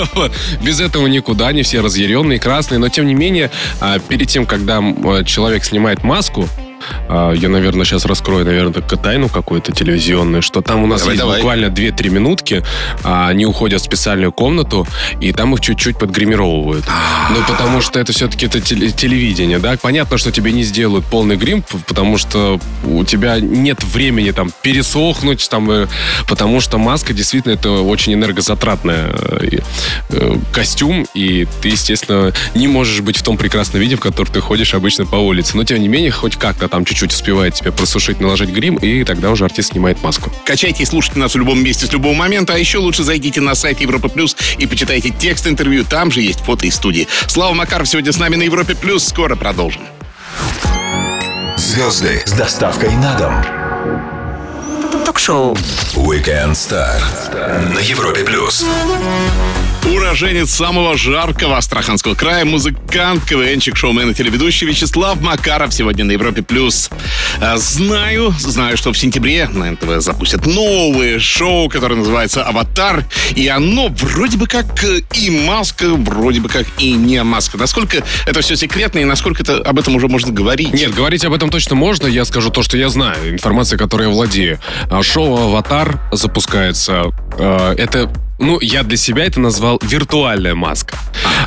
Без 0.62 0.80
этого 0.80 1.06
никуда, 1.06 1.48
они 1.48 1.62
все 1.62 1.80
разъяренные, 1.80 2.38
красные. 2.38 2.78
Но, 2.78 2.88
тем 2.88 3.06
не 3.06 3.14
менее, 3.14 3.25
а, 3.80 3.98
перед 3.98 4.28
тем, 4.28 4.46
когда 4.46 4.76
м, 4.78 5.24
человек 5.24 5.64
снимает 5.64 6.04
маску, 6.04 6.48
я, 7.08 7.48
наверное, 7.48 7.84
сейчас 7.84 8.04
раскрою, 8.04 8.44
наверное, 8.44 8.72
тайну 8.72 9.28
какую-то 9.28 9.72
телевизионную, 9.72 10.42
что 10.42 10.60
там 10.62 10.82
у 10.82 10.86
нас 10.86 11.00
Давай, 11.00 11.14
есть 11.14 11.22
давай. 11.22 11.38
буквально 11.38 11.66
2-3 11.66 12.08
минутки, 12.10 12.64
а, 13.04 13.28
они 13.28 13.46
уходят 13.46 13.80
в 13.80 13.84
специальную 13.84 14.32
комнату, 14.32 14.86
и 15.20 15.32
там 15.32 15.54
их 15.54 15.60
чуть-чуть 15.60 15.98
подгримировывают. 15.98 16.84
Ну, 17.30 17.36
потому 17.46 17.80
что 17.80 18.00
это 18.00 18.12
все-таки 18.12 18.46
это 18.46 18.58
теле- 18.58 18.90
телевидение, 18.90 19.58
да? 19.58 19.76
Понятно, 19.80 20.18
что 20.18 20.32
тебе 20.32 20.52
не 20.52 20.62
сделают 20.64 21.04
полный 21.06 21.36
грим, 21.36 21.64
потому 21.86 22.18
что 22.18 22.58
у 22.84 23.04
тебя 23.04 23.38
нет 23.40 23.82
времени 23.84 24.30
там 24.30 24.50
пересохнуть, 24.62 25.48
там, 25.48 25.70
э, 25.70 25.86
потому 26.28 26.60
что 26.60 26.78
маска 26.78 27.12
действительно 27.12 27.52
это 27.52 27.70
очень 27.70 28.14
энергозатратный 28.14 28.94
э, 28.96 29.58
э, 30.10 30.36
костюм, 30.52 31.06
и 31.14 31.46
ты, 31.62 31.68
естественно, 31.68 32.32
не 32.54 32.68
можешь 32.68 33.00
быть 33.00 33.16
в 33.16 33.22
том 33.22 33.36
прекрасном 33.36 33.80
виде, 33.80 33.96
в 33.96 34.00
котором 34.00 34.32
ты 34.32 34.40
ходишь 34.40 34.74
обычно 34.74 35.06
по 35.06 35.16
улице. 35.16 35.56
Но, 35.56 35.64
тем 35.64 35.80
не 35.80 35.88
менее, 35.88 36.10
хоть 36.10 36.36
как-то 36.36 36.68
там 36.68 36.75
чуть-чуть 36.84 37.12
успевает 37.12 37.54
тебя 37.54 37.72
просушить, 37.72 38.20
наложить 38.20 38.50
грим, 38.50 38.76
и 38.76 39.04
тогда 39.04 39.30
уже 39.30 39.44
артист 39.44 39.72
снимает 39.72 40.02
маску. 40.02 40.32
Качайте 40.44 40.82
и 40.82 40.86
слушайте 40.86 41.18
нас 41.18 41.34
в 41.34 41.38
любом 41.38 41.62
месте 41.62 41.86
с 41.86 41.92
любого 41.92 42.14
момента, 42.14 42.54
а 42.54 42.58
еще 42.58 42.78
лучше 42.78 43.02
зайдите 43.02 43.40
на 43.40 43.54
сайт 43.54 43.80
Европы 43.80 44.08
Плюс 44.08 44.36
и 44.58 44.66
почитайте 44.66 45.10
текст 45.10 45.46
интервью, 45.46 45.84
там 45.84 46.10
же 46.10 46.20
есть 46.20 46.40
фото 46.40 46.66
из 46.66 46.74
студии. 46.74 47.08
Слава 47.26 47.54
Макаров 47.54 47.88
сегодня 47.88 48.12
с 48.12 48.18
нами 48.18 48.36
на 48.36 48.42
Европе 48.42 48.74
Плюс, 48.74 49.04
скоро 49.06 49.36
продолжим. 49.36 49.82
Звезды 51.56 52.22
с 52.24 52.32
доставкой 52.32 52.94
на 52.96 53.14
дом. 53.16 53.34
Ток-шоу 55.04 55.54
Weekend 55.94 56.52
Star 56.52 57.00
на 57.72 57.78
Европе 57.78 58.24
плюс. 58.24 58.64
Уроженец 59.92 60.50
самого 60.50 60.96
жаркого 60.96 61.56
Астраханского 61.58 62.14
края, 62.14 62.44
музыкант, 62.44 63.24
КВНчик, 63.24 63.76
шоумен 63.76 64.10
и 64.10 64.14
телеведущий 64.14 64.66
Вячеслав 64.66 65.20
Макаров 65.20 65.72
сегодня 65.72 66.04
на 66.04 66.12
Европе+. 66.12 66.42
плюс. 66.42 66.90
А, 67.40 67.56
Знаю, 67.56 68.34
знаю, 68.38 68.76
что 68.76 68.92
в 68.92 68.98
сентябре 68.98 69.48
на 69.52 69.70
НТВ 69.70 70.00
запустят 70.02 70.44
новое 70.46 71.18
шоу, 71.20 71.68
которое 71.68 71.94
называется 71.96 72.42
«Аватар», 72.44 73.04
и 73.34 73.46
оно 73.48 73.88
вроде 73.88 74.36
бы 74.36 74.46
как 74.46 74.82
э, 74.84 75.02
и 75.14 75.30
маска, 75.46 75.88
вроде 75.90 76.40
бы 76.40 76.48
как 76.48 76.66
и 76.78 76.92
не 76.92 77.22
маска. 77.22 77.56
Насколько 77.56 78.02
это 78.26 78.40
все 78.40 78.56
секретно 78.56 78.98
и 78.98 79.04
насколько 79.04 79.42
это, 79.42 79.58
об 79.58 79.78
этом 79.78 79.94
уже 79.94 80.08
можно 80.08 80.32
говорить? 80.32 80.72
Нет, 80.72 80.94
говорить 80.94 81.24
об 81.24 81.32
этом 81.32 81.50
точно 81.50 81.76
можно. 81.76 82.06
Я 82.06 82.24
скажу 82.24 82.50
то, 82.50 82.62
что 82.62 82.76
я 82.76 82.88
знаю. 82.88 83.32
Информация, 83.32 83.78
которой 83.78 84.08
я 84.08 84.08
владею. 84.08 84.58
А, 84.90 85.02
Шоу 85.02 85.36
«Аватар» 85.36 86.00
запускается. 86.12 87.12
Э, 87.38 87.74
Это 87.76 88.10
ну, 88.38 88.58
я 88.60 88.82
для 88.82 88.96
себя 88.96 89.24
это 89.24 89.40
назвал 89.40 89.80
виртуальная 89.82 90.54
маска. 90.54 90.98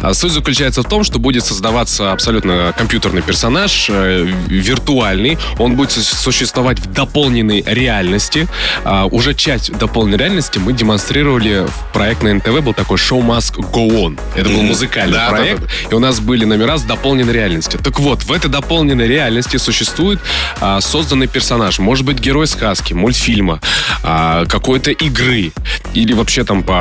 А 0.02 0.14
Суть 0.14 0.32
заключается 0.32 0.82
в 0.82 0.86
том, 0.88 1.04
что 1.04 1.20
будет 1.20 1.46
создаваться 1.46 2.12
абсолютно 2.12 2.74
компьютерный 2.78 3.22
персонаж, 3.22 3.88
э, 3.90 4.26
виртуальный. 4.48 5.38
Он 5.58 5.76
будет 5.76 5.92
су- 5.92 6.02
существовать 6.02 6.80
в 6.80 6.92
дополненной 6.92 7.64
реальности. 7.66 8.48
А, 8.84 9.06
Уже 9.06 9.34
часть 9.34 9.72
дополненной 9.78 10.18
реальности 10.18 10.58
мы 10.60 10.74
демонстрировали 10.74 11.66
в 11.68 11.94
проект 11.94 12.24
на 12.24 12.34
НТВ. 12.34 12.62
Был 12.62 12.74
такой 12.74 12.98
шоу 12.98 13.22
Mask 13.22 13.56
Go 13.58 13.90
On. 13.90 14.20
Это 14.36 14.50
был 14.50 14.62
музыкальный 14.62 15.14
Да, 15.14 15.30
да, 15.30 15.36
проект. 15.36 15.62
да, 15.62 15.68
И 15.92 15.94
у 15.94 16.00
нас 16.00 16.20
были 16.20 16.46
номера 16.46 16.78
с 16.78 16.84
дополненной 16.84 17.34
реальностью. 17.34 17.80
Так 17.84 18.00
вот, 18.00 18.24
в 18.24 18.32
этой 18.32 18.50
дополненной 18.50 19.08
реальности 19.08 19.58
существует 19.58 20.20
а, 20.62 20.80
созданный 20.82 21.28
персонаж. 21.28 21.80
Может 21.80 22.06
быть, 22.06 22.20
герой 22.20 22.48
сказки, 22.48 22.94
мультфильма, 22.94 23.60
а, 24.04 24.46
какой-то 24.46 24.92
игры. 24.92 25.52
Или 25.94 26.14
вообще 26.14 26.44
там 26.44 26.64
по 26.64 26.79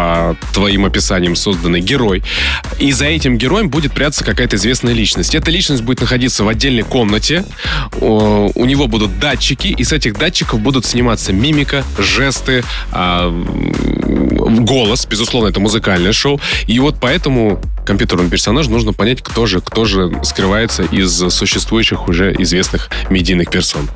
твоим 0.53 0.85
описаниям 0.85 1.37
созданный 1.37 1.81
герой. 1.81 2.23
И 2.79 2.93
за 2.93 3.07
этим 3.07 3.39
героем 3.39 3.69
будет 3.71 3.93
прятаться 3.93 4.25
какая-то 4.25 4.57
известная 4.57 4.95
личность. 4.95 5.35
Эта 5.35 5.51
личность 5.51 5.83
будет 5.83 6.01
находиться 6.01 6.45
в 6.45 6.49
отдельной 6.49 6.83
комнате. 6.83 7.45
У 8.01 8.65
него 8.65 8.87
будут 8.87 9.19
датчики, 9.19 9.69
и 9.69 9.85
с 9.85 9.93
этих 9.93 10.19
датчиков 10.19 10.61
будут 10.61 10.85
сниматься 10.85 11.33
мимика, 11.33 11.85
жесты, 11.99 12.65
а, 12.93 13.31
голос. 14.49 15.07
Безусловно, 15.07 15.49
это 15.49 15.61
музыкальное 15.61 16.13
шоу. 16.13 16.41
И 16.67 16.79
вот 16.81 16.97
поэтому 17.01 17.61
компьютерному 17.87 18.29
персонажу 18.29 18.71
нужно 18.71 18.93
понять, 18.93 19.23
кто 19.23 19.47
же, 19.47 19.61
кто 19.61 19.85
же 19.85 20.13
скрывается 20.23 20.83
из 20.83 21.11
существующих 21.11 22.09
уже 22.09 22.35
известных 22.39 22.91
медийных 23.11 23.51
персон. 23.51 23.89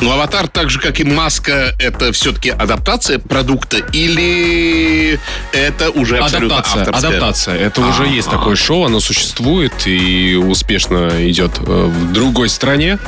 Ну, 0.00 0.12
аватар, 0.12 0.48
так 0.48 0.70
же, 0.70 0.78
как 0.78 1.00
и 1.00 1.04
маска, 1.04 1.74
это 1.78 2.12
все-таки 2.12 2.50
адаптация 2.50 3.18
продукта 3.18 3.78
или 3.78 5.18
это 5.52 5.90
уже 5.90 6.18
абсолютно 6.18 6.58
Адаптация, 6.58 6.80
авторская? 6.82 7.10
адаптация. 7.10 7.54
Это 7.56 7.80
уже 7.82 8.06
есть 8.06 8.30
такое 8.30 8.56
шоу, 8.56 8.84
оно 8.84 9.00
существует 9.00 9.86
и 9.86 10.34
успешно 10.34 11.10
идет 11.30 11.52
э, 11.58 11.62
в 11.62 12.12
другой 12.12 12.48
стране. 12.48 12.98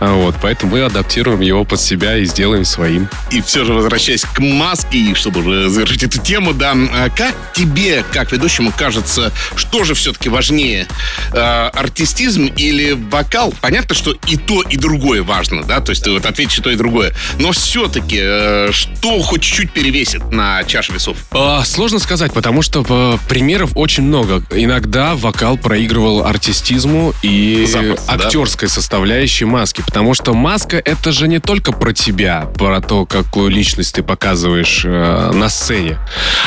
А 0.00 0.14
Вот, 0.14 0.36
поэтому 0.40 0.72
мы 0.72 0.82
адаптируем 0.82 1.40
его 1.40 1.64
под 1.64 1.80
себя 1.80 2.16
и 2.16 2.24
сделаем 2.24 2.64
своим. 2.64 3.08
И 3.30 3.40
все 3.40 3.64
же, 3.64 3.72
возвращаясь 3.72 4.22
к 4.22 4.38
маске, 4.38 4.98
и 4.98 5.14
чтобы 5.14 5.40
уже 5.40 5.68
завершить 5.68 6.02
эту 6.02 6.18
тему, 6.18 6.52
да, 6.52 6.72
а 6.72 7.08
как 7.10 7.34
тебе, 7.54 8.04
как 8.12 8.32
ведущему, 8.32 8.72
кажется, 8.76 9.32
что 9.56 9.84
же 9.84 9.94
все-таки 9.94 10.28
важнее, 10.28 10.86
э, 11.32 11.38
артистизм 11.38 12.46
или 12.56 12.92
вокал? 12.92 13.54
Понятно, 13.60 13.94
что 13.94 14.14
и 14.26 14.36
то, 14.36 14.62
и 14.62 14.76
другое 14.76 15.22
важно, 15.22 15.62
да, 15.68 15.80
то 15.80 15.90
есть 15.90 16.02
ты 16.02 16.10
вот 16.10 16.24
ответишь 16.26 16.58
и 16.58 16.62
то, 16.62 16.70
и 16.70 16.76
другое. 16.76 17.12
Но 17.38 17.52
все-таки, 17.52 18.72
что 18.72 19.20
хоть 19.20 19.42
чуть-чуть 19.42 19.72
перевесит 19.72 20.32
на 20.32 20.64
чаше 20.64 20.92
весов? 20.92 21.18
А, 21.30 21.62
Сложно 21.64 21.98
сказать, 21.98 22.32
потому 22.32 22.62
что 22.62 22.84
э, 22.88 23.18
примеров 23.28 23.72
очень 23.74 24.04
много. 24.04 24.42
Иногда 24.50 25.14
вокал 25.14 25.58
проигрывал 25.58 26.24
артистизму 26.24 27.12
и 27.22 27.68
да? 27.72 27.94
актерской 28.14 28.68
составляющей 28.68 29.44
маски. 29.44 29.82
Потому 29.82 30.14
что 30.14 30.32
маска 30.32 30.78
это 30.78 31.12
же 31.12 31.28
не 31.28 31.38
только 31.38 31.72
про 31.72 31.92
тебя, 31.92 32.48
про 32.56 32.80
то, 32.80 33.04
какую 33.04 33.50
личность 33.50 33.94
ты 33.94 34.02
показываешь 34.02 34.82
э, 34.84 35.30
на 35.32 35.50
сцене, 35.50 35.98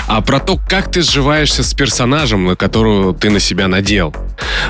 а 0.08 0.22
про 0.22 0.40
то, 0.40 0.58
как 0.58 0.92
ты 0.92 1.04
сживаешься 1.04 1.64
с 1.64 1.74
персонажем, 1.74 2.46
на 2.46 2.56
которую 2.56 3.14
ты 3.14 3.30
на 3.30 3.40
себя 3.40 3.68
надел. 3.68 4.16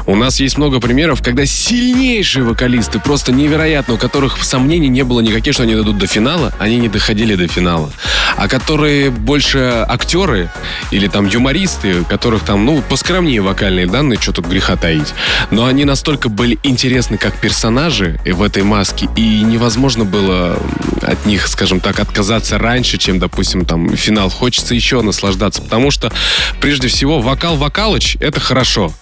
У 0.05 0.15
нас 0.15 0.39
есть 0.39 0.58
много 0.58 0.79
примеров, 0.79 1.22
когда 1.22 1.46
сильнейшие 1.46 2.43
вокалисты, 2.43 3.00
просто 3.00 3.31
невероятно, 3.31 3.93
у 3.93 3.98
которых 3.98 4.38
сомнений 4.44 4.90
не 4.90 5.04
было 5.04 5.22
никаких, 5.22 5.54
что 5.54 5.64
они 5.64 5.76
дойдут 5.76 5.98
до 5.98 6.08
финала, 6.08 6.54
они 6.60 6.78
не 6.78 6.90
доходили 6.90 7.36
до 7.36 7.48
финала. 7.48 7.92
А 8.38 8.48
которые 8.48 9.10
больше 9.10 9.86
актеры 9.88 10.50
или 10.92 11.08
там 11.08 11.28
юмористы, 11.28 12.04
которых 12.06 12.44
там, 12.44 12.66
ну, 12.66 12.82
поскромнее 12.82 13.42
вокальные 13.42 13.88
данные, 13.88 14.20
что 14.20 14.32
тут 14.32 14.48
греха 14.48 14.76
таить. 14.76 15.14
Но 15.52 15.66
они 15.66 15.86
настолько 15.86 16.30
были 16.30 16.60
интересны 16.64 17.18
как 17.18 17.36
персонажи 17.40 18.20
в 18.26 18.42
этой 18.42 18.64
маске, 18.64 19.08
и 19.16 19.42
невозможно 19.42 20.06
было 20.06 20.58
от 21.02 21.26
них, 21.26 21.48
скажем 21.48 21.80
так, 21.80 22.00
отказаться 22.00 22.58
раньше, 22.58 22.98
чем, 22.98 23.20
допустим, 23.20 23.66
там, 23.66 23.96
финал. 23.96 24.30
Хочется 24.30 24.76
еще 24.76 25.02
наслаждаться, 25.02 25.62
потому 25.62 25.92
что, 25.92 26.12
прежде 26.60 26.88
всего, 26.88 27.20
вокал-вокалыч— 27.20 28.18
это 28.20 28.40
хорошо. 28.40 28.94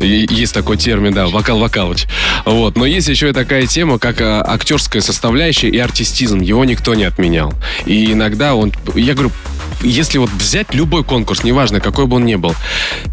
Есть 0.00 0.54
такой 0.54 0.76
термин, 0.76 1.12
да, 1.12 1.26
вокал-вокалыч. 1.26 2.06
Вот. 2.44 2.76
Но 2.76 2.86
есть 2.86 3.08
еще 3.08 3.30
и 3.30 3.32
такая 3.32 3.66
тема, 3.66 3.98
как 3.98 4.20
а, 4.20 4.40
актерская 4.88 5.02
составляющая 5.02 5.68
и 5.68 5.78
артистизм. 5.78 6.40
Его 6.40 6.64
никто 6.64 6.94
не 6.94 7.04
отменял. 7.04 7.52
И 7.84 8.12
иногда 8.12 8.54
он... 8.54 8.72
Я 8.94 9.12
говорю, 9.12 9.30
если 9.80 10.18
вот 10.18 10.30
взять 10.30 10.74
любой 10.74 11.04
конкурс, 11.04 11.44
неважно, 11.44 11.80
какой 11.80 12.06
бы 12.06 12.16
он 12.16 12.24
ни 12.24 12.34
был, 12.34 12.54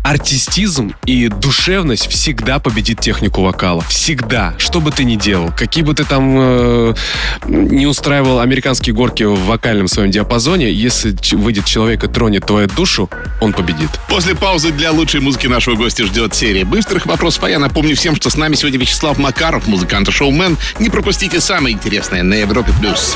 артистизм 0.04 0.94
и 1.06 1.28
душевность 1.28 2.08
всегда 2.08 2.60
победит 2.60 3.00
технику 3.00 3.42
вокала. 3.42 3.82
Всегда. 3.84 4.54
Что 4.58 4.82
бы 4.82 4.92
ты 4.92 5.04
ни 5.04 5.16
делал. 5.16 5.52
Какие 5.56 5.84
бы 5.84 5.94
ты 5.94 6.04
там 6.04 6.36
э, 6.38 6.94
не 7.48 7.86
устраивал 7.86 8.40
американские 8.40 8.96
горки 8.96 9.24
в 9.24 9.46
вокальном 9.46 9.88
своем 9.88 10.12
диапазоне, 10.12 10.72
если 10.72 11.16
выйдет 11.36 11.66
человек 11.66 12.04
и 12.04 12.08
тронет 12.08 12.46
твою 12.46 12.68
душу, 12.68 13.10
он 13.42 13.54
победит. 13.54 13.90
После 14.10 14.36
паузы 14.36 14.72
для 14.72 14.92
лучшей 14.92 15.22
музыки 15.22 15.48
нашего 15.48 15.76
гостя 15.76 16.06
ждет 16.06 16.36
серия 16.36 16.66
быстрых 16.66 17.06
вопросов. 17.06 17.44
А 17.44 17.50
я 17.50 17.60
напомню 17.60 17.96
всем, 17.96 18.16
что 18.16 18.30
с 18.30 18.38
нами 18.38 18.56
сегодня 18.56 18.80
Вячеслав 18.80 19.18
Макаров, 19.18 19.68
музыкант 19.68 20.08
и 20.08 20.12
шоумен. 20.12 20.58
Не 20.80 20.90
пропустите 20.90 21.40
самое 21.40 21.76
интересное 21.76 22.24
на 22.24 22.36
Европе+. 22.36 22.72
плюс. 22.80 23.16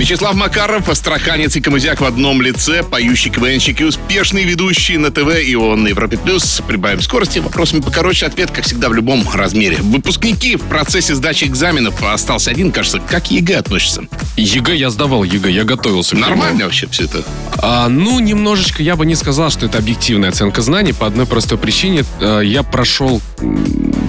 Вячеслав 0.00 0.34
Макаров, 0.34 0.88
астраханец 0.88 1.56
и 1.56 1.60
камызяк 1.60 2.00
в 2.00 2.06
одном 2.06 2.40
лице, 2.40 2.82
поющий 2.82 3.30
КВНщик 3.30 3.82
и 3.82 3.84
успешный 3.84 4.44
ведущий 4.44 4.96
на 4.96 5.10
ТВ 5.10 5.28
и 5.44 5.54
он 5.54 5.82
на 5.82 5.88
Европе+. 5.88 6.16
плюс. 6.16 6.62
Прибавим 6.66 7.02
скорости, 7.02 7.38
вопросами 7.38 7.80
покороче, 7.82 8.24
ответ, 8.24 8.50
как 8.50 8.64
всегда, 8.64 8.88
в 8.88 8.94
любом 8.94 9.28
размере. 9.30 9.76
Выпускники 9.82 10.56
в 10.56 10.62
процессе 10.62 11.14
сдачи 11.14 11.44
экзаменов 11.44 12.02
остался 12.02 12.50
один, 12.50 12.72
кажется. 12.72 12.98
Как 12.98 13.30
ЕГЭ 13.30 13.56
относится? 13.56 14.04
ЕГЭ 14.38 14.74
я 14.74 14.88
сдавал, 14.88 15.22
ЕГЭ, 15.22 15.50
я 15.50 15.64
готовился. 15.64 16.16
Нормально 16.16 16.64
вообще 16.64 16.86
все 16.88 17.04
это? 17.04 17.22
А, 17.58 17.88
ну, 17.88 18.20
немножечко 18.20 18.82
я 18.82 18.96
бы 18.96 19.04
не 19.04 19.14
сказал, 19.14 19.50
что 19.50 19.66
это 19.66 19.76
объективная 19.76 20.30
оценка 20.30 20.62
знаний 20.62 20.94
по 20.94 21.06
одной 21.06 21.26
простой 21.26 21.58
причине. 21.58 22.04
Э, 22.22 22.40
Я 22.42 22.62
прошел 22.62 23.20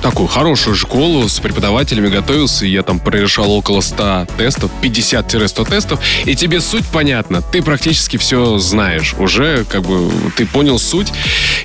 такую 0.02 0.28
хорошую 0.28 0.76
школу 0.76 1.28
с 1.28 1.40
преподавателями, 1.40 2.08
готовился, 2.08 2.66
и 2.66 2.70
я 2.72 2.82
там 2.82 3.00
прорешал 3.00 3.52
около 3.52 3.82
100 3.82 4.28
тестов, 4.38 4.72
50-100 4.82 5.70
тестов, 5.70 5.81
и 6.26 6.36
тебе 6.36 6.62
суть 6.62 6.86
понятна, 6.88 7.42
ты 7.42 7.62
практически 7.62 8.18
все 8.18 8.58
знаешь 8.58 9.16
уже, 9.18 9.66
как 9.66 9.84
бы 9.84 10.12
ты 10.36 10.46
понял 10.46 10.80
суть. 10.80 11.12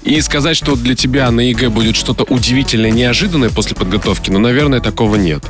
И 0.03 0.21
сказать, 0.21 0.57
что 0.57 0.77
для 0.77 0.95
тебя 0.95 1.31
на 1.31 1.41
ЕГЭ 1.41 1.69
будет 1.69 1.97
что-то 1.97 2.25
удивительное, 2.25 2.91
неожиданное 2.91 3.51
после 3.51 3.77
подготовки, 3.77 4.31
ну, 4.31 4.39
наверное, 4.39 4.81
такого 4.81 5.17
нет. 5.17 5.45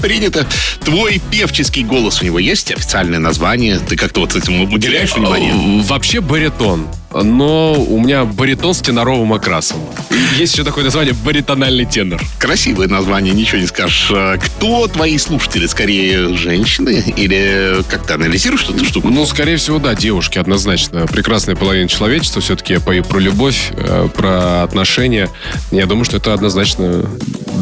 Принято. 0.00 0.46
Твой 0.84 1.20
певческий 1.30 1.84
голос 1.84 2.22
у 2.22 2.24
него 2.24 2.38
есть 2.38 2.70
официальное 2.72 3.18
название? 3.18 3.78
Ты 3.78 3.96
как-то 3.96 4.20
вот 4.20 4.36
этому 4.36 4.64
уделяешь 4.72 5.14
внимание? 5.14 5.52
Э, 5.52 5.82
Вообще 5.82 6.20
баритон. 6.20 6.86
Но 7.14 7.72
у 7.72 7.98
меня 8.00 8.24
баритон 8.26 8.74
с 8.74 8.80
теноровым 8.80 9.32
окрасом. 9.32 9.78
Есть 10.36 10.52
еще 10.52 10.62
такое 10.62 10.84
название 10.84 11.14
баритональный 11.14 11.86
тенор. 11.86 12.20
Красивое 12.38 12.86
название, 12.86 13.32
ничего 13.32 13.58
не 13.60 13.66
скажешь. 13.66 14.08
А 14.12 14.36
Кто 14.36 14.86
твои 14.88 15.16
слушатели? 15.16 15.66
Скорее, 15.66 16.36
женщины? 16.36 17.02
Или 17.16 17.82
как 17.88 18.06
ты 18.06 18.12
анализируешь 18.12 18.64
эту 18.68 18.84
штуку? 18.84 19.08
Ну, 19.08 19.24
скорее 19.24 19.56
всего, 19.56 19.78
да, 19.78 19.94
девушки, 19.94 20.38
однозначно. 20.38 21.06
Прекрасная 21.06 21.56
половина 21.56 21.88
человечества. 21.88 22.42
Все-таки 22.42 22.74
я 22.74 22.80
пою 22.80 23.02
про 23.04 23.18
любовь, 23.18 23.70
э, 23.72 24.08
про 24.14 24.62
отношения. 24.62 25.30
Я 25.70 25.86
думаю, 25.86 26.04
что 26.04 26.18
это 26.18 26.34
однозначно 26.34 27.08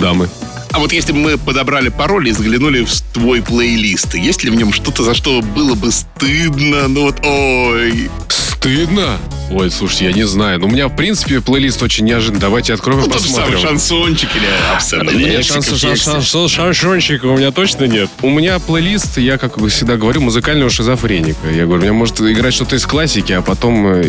дамы. 0.01 0.29
А 0.77 0.79
вот 0.79 0.93
если 0.93 1.13
бы 1.13 1.19
мы 1.19 1.39
подобрали 1.39 1.89
пароль 1.89 2.29
и 2.29 2.33
заглянули 2.33 2.85
в 2.85 2.91
твой 3.15 3.41
плейлист, 3.41 4.15
есть 4.15 4.45
ли 4.45 4.51
в 4.51 4.57
нем 4.57 4.75
что-то, 4.75 5.05
за 5.05 5.15
что 5.15 5.41
было 5.41 5.75
бы 5.75 5.91
стыдно? 5.91 6.87
Ну 6.89 7.05
вот, 7.05 7.25
ой. 7.25 8.11
Стыдно? 8.29 9.17
Ой, 9.53 9.71
слушайте, 9.71 10.07
я 10.07 10.13
не 10.13 10.27
знаю. 10.27 10.59
Но 10.59 10.67
у 10.67 10.71
меня, 10.71 10.89
в 10.89 10.97
принципе, 10.97 11.41
плейлист 11.41 11.81
очень 11.83 12.05
неожиданный. 12.05 12.41
Давайте 12.41 12.75
откроем 12.75 12.99
Ну, 13.01 13.07
и 13.07 13.11
посмотрим. 13.11 13.59
шансончик 13.61 14.29
или 14.35 14.47
абсолютно. 14.75 15.13
У 15.13 15.21
меня 15.21 15.41
шанс- 15.43 15.69
шанс- 15.79 16.03
шанс- 16.03 16.51
шансончика 16.51 17.27
у 17.27 17.37
меня 17.39 17.53
точно 17.53 17.85
нет. 17.85 18.11
У 18.23 18.29
меня 18.31 18.59
плейлист, 18.59 19.19
я, 19.19 19.39
как 19.39 19.59
бы 19.59 19.69
всегда 19.69 19.97
говорю, 19.97 20.21
музыкального 20.21 20.69
шизофреника. 20.69 21.49
Я 21.49 21.65
говорю, 21.65 21.79
у 21.81 21.83
меня 21.85 21.93
может 21.93 22.21
играть 22.21 22.55
что-то 22.55 22.75
из 22.75 22.85
классики, 22.87 23.33
а 23.33 23.41
потом 23.41 23.87
э, 23.87 24.03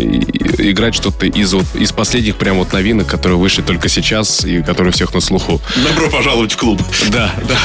играть 0.58 0.96
что-то 0.96 1.28
из, 1.28 1.54
вот, 1.54 1.66
из 1.76 1.92
последних 1.92 2.36
прям 2.38 2.58
вот 2.58 2.74
новинок, 2.74 3.06
которые 3.08 3.38
вышли 3.38 3.62
только 3.62 3.90
сейчас 3.90 4.44
и 4.44 4.64
которые 4.64 4.92
всех 4.92 5.14
на 5.14 5.22
слуху. 5.22 5.62
Добро 5.88 6.10
пожаловать 6.10 6.54
в 6.54 6.57
клуб. 6.58 6.82
Да, 7.12 7.34
да. 7.48 7.58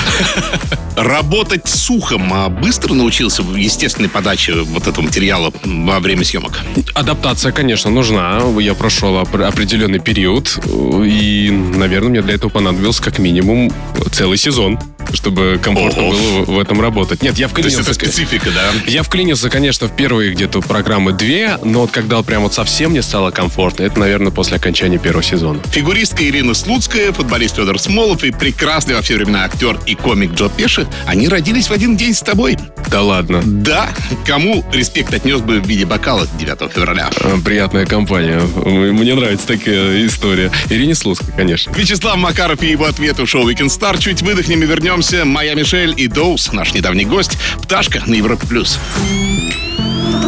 Работать 0.97 1.67
с 1.67 1.91
ухом 1.91 2.33
а 2.33 2.49
быстро 2.49 2.93
научился 2.93 3.43
в 3.43 3.57
естественной 3.57 4.09
подаче 4.09 4.53
вот 4.63 4.87
этого 4.87 5.05
материала 5.05 5.53
во 5.65 5.99
время 6.01 6.25
съемок? 6.25 6.61
Адаптация, 6.95 7.51
конечно, 7.51 7.91
нужна. 7.91 8.41
Я 8.61 8.75
прошел 8.75 9.15
опр- 9.15 9.45
определенный 9.45 9.99
период, 9.99 10.59
э, 10.65 11.05
и, 11.07 11.51
наверное, 11.51 12.11
мне 12.11 12.23
для 12.23 12.35
этого 12.35 12.51
понадобился 12.51 13.03
как 13.03 13.19
минимум 13.19 13.73
целый 14.13 14.37
сезон. 14.37 14.79
Чтобы 15.13 15.61
комфортно 15.63 16.03
было 16.03 16.45
в 16.45 16.59
этом 16.59 16.81
работать. 16.81 17.23
Нет, 17.23 17.39
я 17.39 17.49
То 17.49 17.61
есть 17.61 17.77
вклинился... 17.77 17.91
это 17.91 17.95
специфика, 17.95 18.51
да? 18.51 18.71
Я 18.87 19.03
вклинился, 19.03 19.51
конечно, 19.51 19.89
в 19.89 19.97
первые 19.97 20.33
где-то 20.33 20.61
программы 20.61 21.13
две, 21.13 21.59
но 21.65 21.81
вот 21.83 21.91
когда 21.91 22.23
прям 22.23 22.43
вот 22.43 22.55
совсем 22.55 22.93
не 22.93 23.03
стало 23.03 23.31
комфортно, 23.31 23.83
это, 23.85 23.99
наверное, 23.99 24.33
после 24.33 24.57
окончания 24.57 24.99
первого 24.99 25.23
сезона. 25.23 25.61
Фигуристка 25.71 26.25
Ирина 26.25 26.55
Слуцкая, 26.55 27.13
футболист 27.13 27.57
Федор 27.57 27.79
Смолов 27.79 28.25
и 28.25 28.31
прекрасный 28.31 28.95
во 28.95 29.03
все 29.03 29.17
времена 29.17 29.45
актер 29.45 29.79
и 29.87 29.95
комик 29.95 30.33
Джо 30.35 30.49
Пеши, 30.49 30.87
они 31.07 31.29
родились 31.29 31.69
в 31.69 31.73
один 31.73 31.97
день 31.97 32.15
с 32.15 32.21
тобой. 32.21 32.57
Да 32.89 33.03
ладно. 33.03 33.41
Да, 33.45 33.91
кому 34.27 34.65
респект 34.73 35.13
отнес 35.15 35.41
бы 35.41 35.61
в 35.61 35.67
виде 35.67 35.85
бокала 35.87 36.27
9 36.39 36.73
февраля? 36.73 37.11
Э, 37.21 37.37
Приятная 37.45 37.87
компания. 37.87 38.41
Мне 38.41 39.15
нравится 39.15 39.47
такая 39.47 40.07
история. 40.07 40.51
Ирине 40.69 40.95
Слуцкой, 40.95 41.33
конечно. 41.37 41.73
Вячеслав 41.75 42.17
Макаров 42.17 42.63
и 42.63 42.71
его 42.71 42.85
ответы 42.85 43.25
в 43.25 43.29
шоу 43.29 43.49
Weekend 43.49 43.69
Star. 43.69 43.99
Чуть 43.99 44.23
выдохнем 44.23 44.63
и 44.63 44.67
вернемся. 44.93 45.25
Моя 45.25 45.55
Мишель 45.55 45.95
и 45.97 46.07
Доус, 46.07 46.53
наш 46.53 46.75
недавний 46.75 47.07
гость. 47.07 47.39
Пташка 47.63 48.03
на 48.07 48.15
Европе+. 48.15 48.47
плюс. 48.47 48.79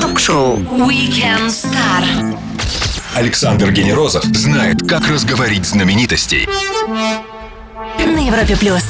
Ток-шоу 0.00 0.56
Weekend 0.56 1.48
Star. 1.48 2.38
Александр 3.14 3.70
Генерозов 3.72 4.24
знает, 4.24 4.80
как 4.88 5.06
разговорить 5.08 5.66
знаменитостей. 5.66 6.48
На 7.98 8.26
Европе 8.26 8.56
плюс. 8.56 8.84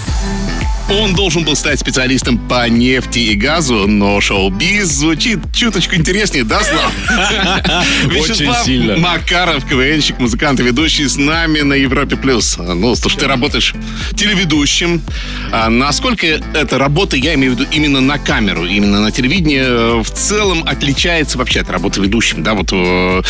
Он 1.01 1.13
должен 1.13 1.45
был 1.45 1.57
стать 1.57 1.81
специалистом 1.81 2.39
по 2.39 2.69
нефти 2.69 3.19
и 3.19 3.35
газу, 3.35 3.89
но 3.89 4.21
шоу-биз 4.21 4.87
звучит 4.87 5.41
чуточку 5.53 5.97
интереснее, 5.97 6.45
да, 6.45 6.61
Слав? 6.63 6.93
Вячеслав 8.05 8.65
сильно. 8.65 8.97
Макаров, 8.97 9.65
КВНщик, 9.67 10.21
музыкант 10.21 10.61
и 10.61 10.63
ведущий 10.63 11.09
с 11.09 11.17
нами 11.17 11.61
на 11.63 11.75
Европе+. 11.75 12.17
плюс. 12.17 12.57
Ну, 12.59 12.95
слушай, 12.95 13.19
ты 13.19 13.27
работаешь 13.27 13.75
телеведущим. 14.15 15.03
А 15.51 15.69
насколько 15.69 16.27
эта 16.27 16.79
работа, 16.79 17.17
я 17.17 17.35
имею 17.35 17.55
в 17.55 17.59
виду 17.59 17.69
именно 17.73 18.01
на 18.01 18.19
камеру, 18.19 18.65
именно 18.65 19.01
на 19.01 19.11
телевидении, 19.11 19.63
э, 19.65 20.01
в 20.01 20.11
целом 20.11 20.63
отличается 20.65 21.39
вообще 21.39 21.61
от 21.61 21.71
работы 21.71 22.01
ведущим, 22.01 22.45
да, 22.45 22.55
вот 22.55 22.69
э, 22.73 23.23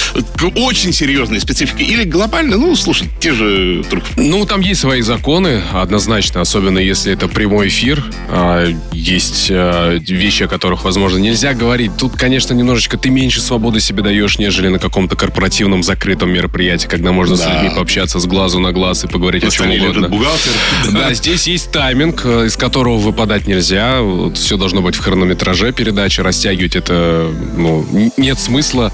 очень 0.54 0.92
серьезной 0.92 1.40
специфике 1.40 1.84
или 1.84 2.04
глобально, 2.04 2.58
ну, 2.58 2.76
слушай, 2.76 3.08
те 3.20 3.32
же 3.32 3.84
Ну, 4.16 4.44
там 4.44 4.60
есть 4.60 4.80
свои 4.82 5.00
законы, 5.00 5.62
однозначно, 5.72 6.42
особенно 6.42 6.78
если 6.78 7.12
это 7.12 7.26
прямой 7.28 7.53
эфир. 7.66 8.02
А, 8.28 8.66
Есть 8.92 9.48
а, 9.50 9.96
вещи, 9.98 10.44
о 10.44 10.48
которых, 10.48 10.84
возможно, 10.84 11.18
нельзя 11.18 11.52
говорить. 11.54 11.92
Тут, 11.98 12.16
конечно, 12.16 12.54
немножечко 12.54 12.96
ты 12.96 13.10
меньше 13.10 13.40
свободы 13.40 13.80
себе 13.80 14.02
даешь, 14.02 14.38
нежели 14.38 14.68
на 14.68 14.78
каком-то 14.78 15.16
корпоративном 15.16 15.82
закрытом 15.82 16.30
мероприятии, 16.30 16.86
когда 16.88 17.12
можно 17.12 17.36
с 17.36 17.40
Да. 17.40 17.54
людьми 17.54 17.70
пообщаться 17.74 18.18
с 18.18 18.26
глазу 18.26 18.58
на 18.60 18.72
глаз 18.72 19.04
и 19.04 19.08
поговорить 19.08 19.42
на 19.42 19.48
о 19.48 19.50
чем 19.50 19.70
угодно. 19.70 20.08
бухгалтер. 20.08 20.52
Да, 20.92 21.12
здесь 21.14 21.46
есть 21.46 21.70
тайминг, 21.70 22.22
э, 22.24 22.46
из 22.46 22.56
которого 22.56 22.98
выпадать 22.98 23.46
нельзя. 23.46 23.98
Все 24.34 24.56
должно 24.56 24.80
быть 24.80 24.94
в 24.96 25.00
хронометраже 25.00 25.72
передачи. 25.72 26.20
Растягивать 26.20 26.76
это 26.76 27.30
ну, 27.56 27.86
нет 28.16 28.38
смысла. 28.38 28.92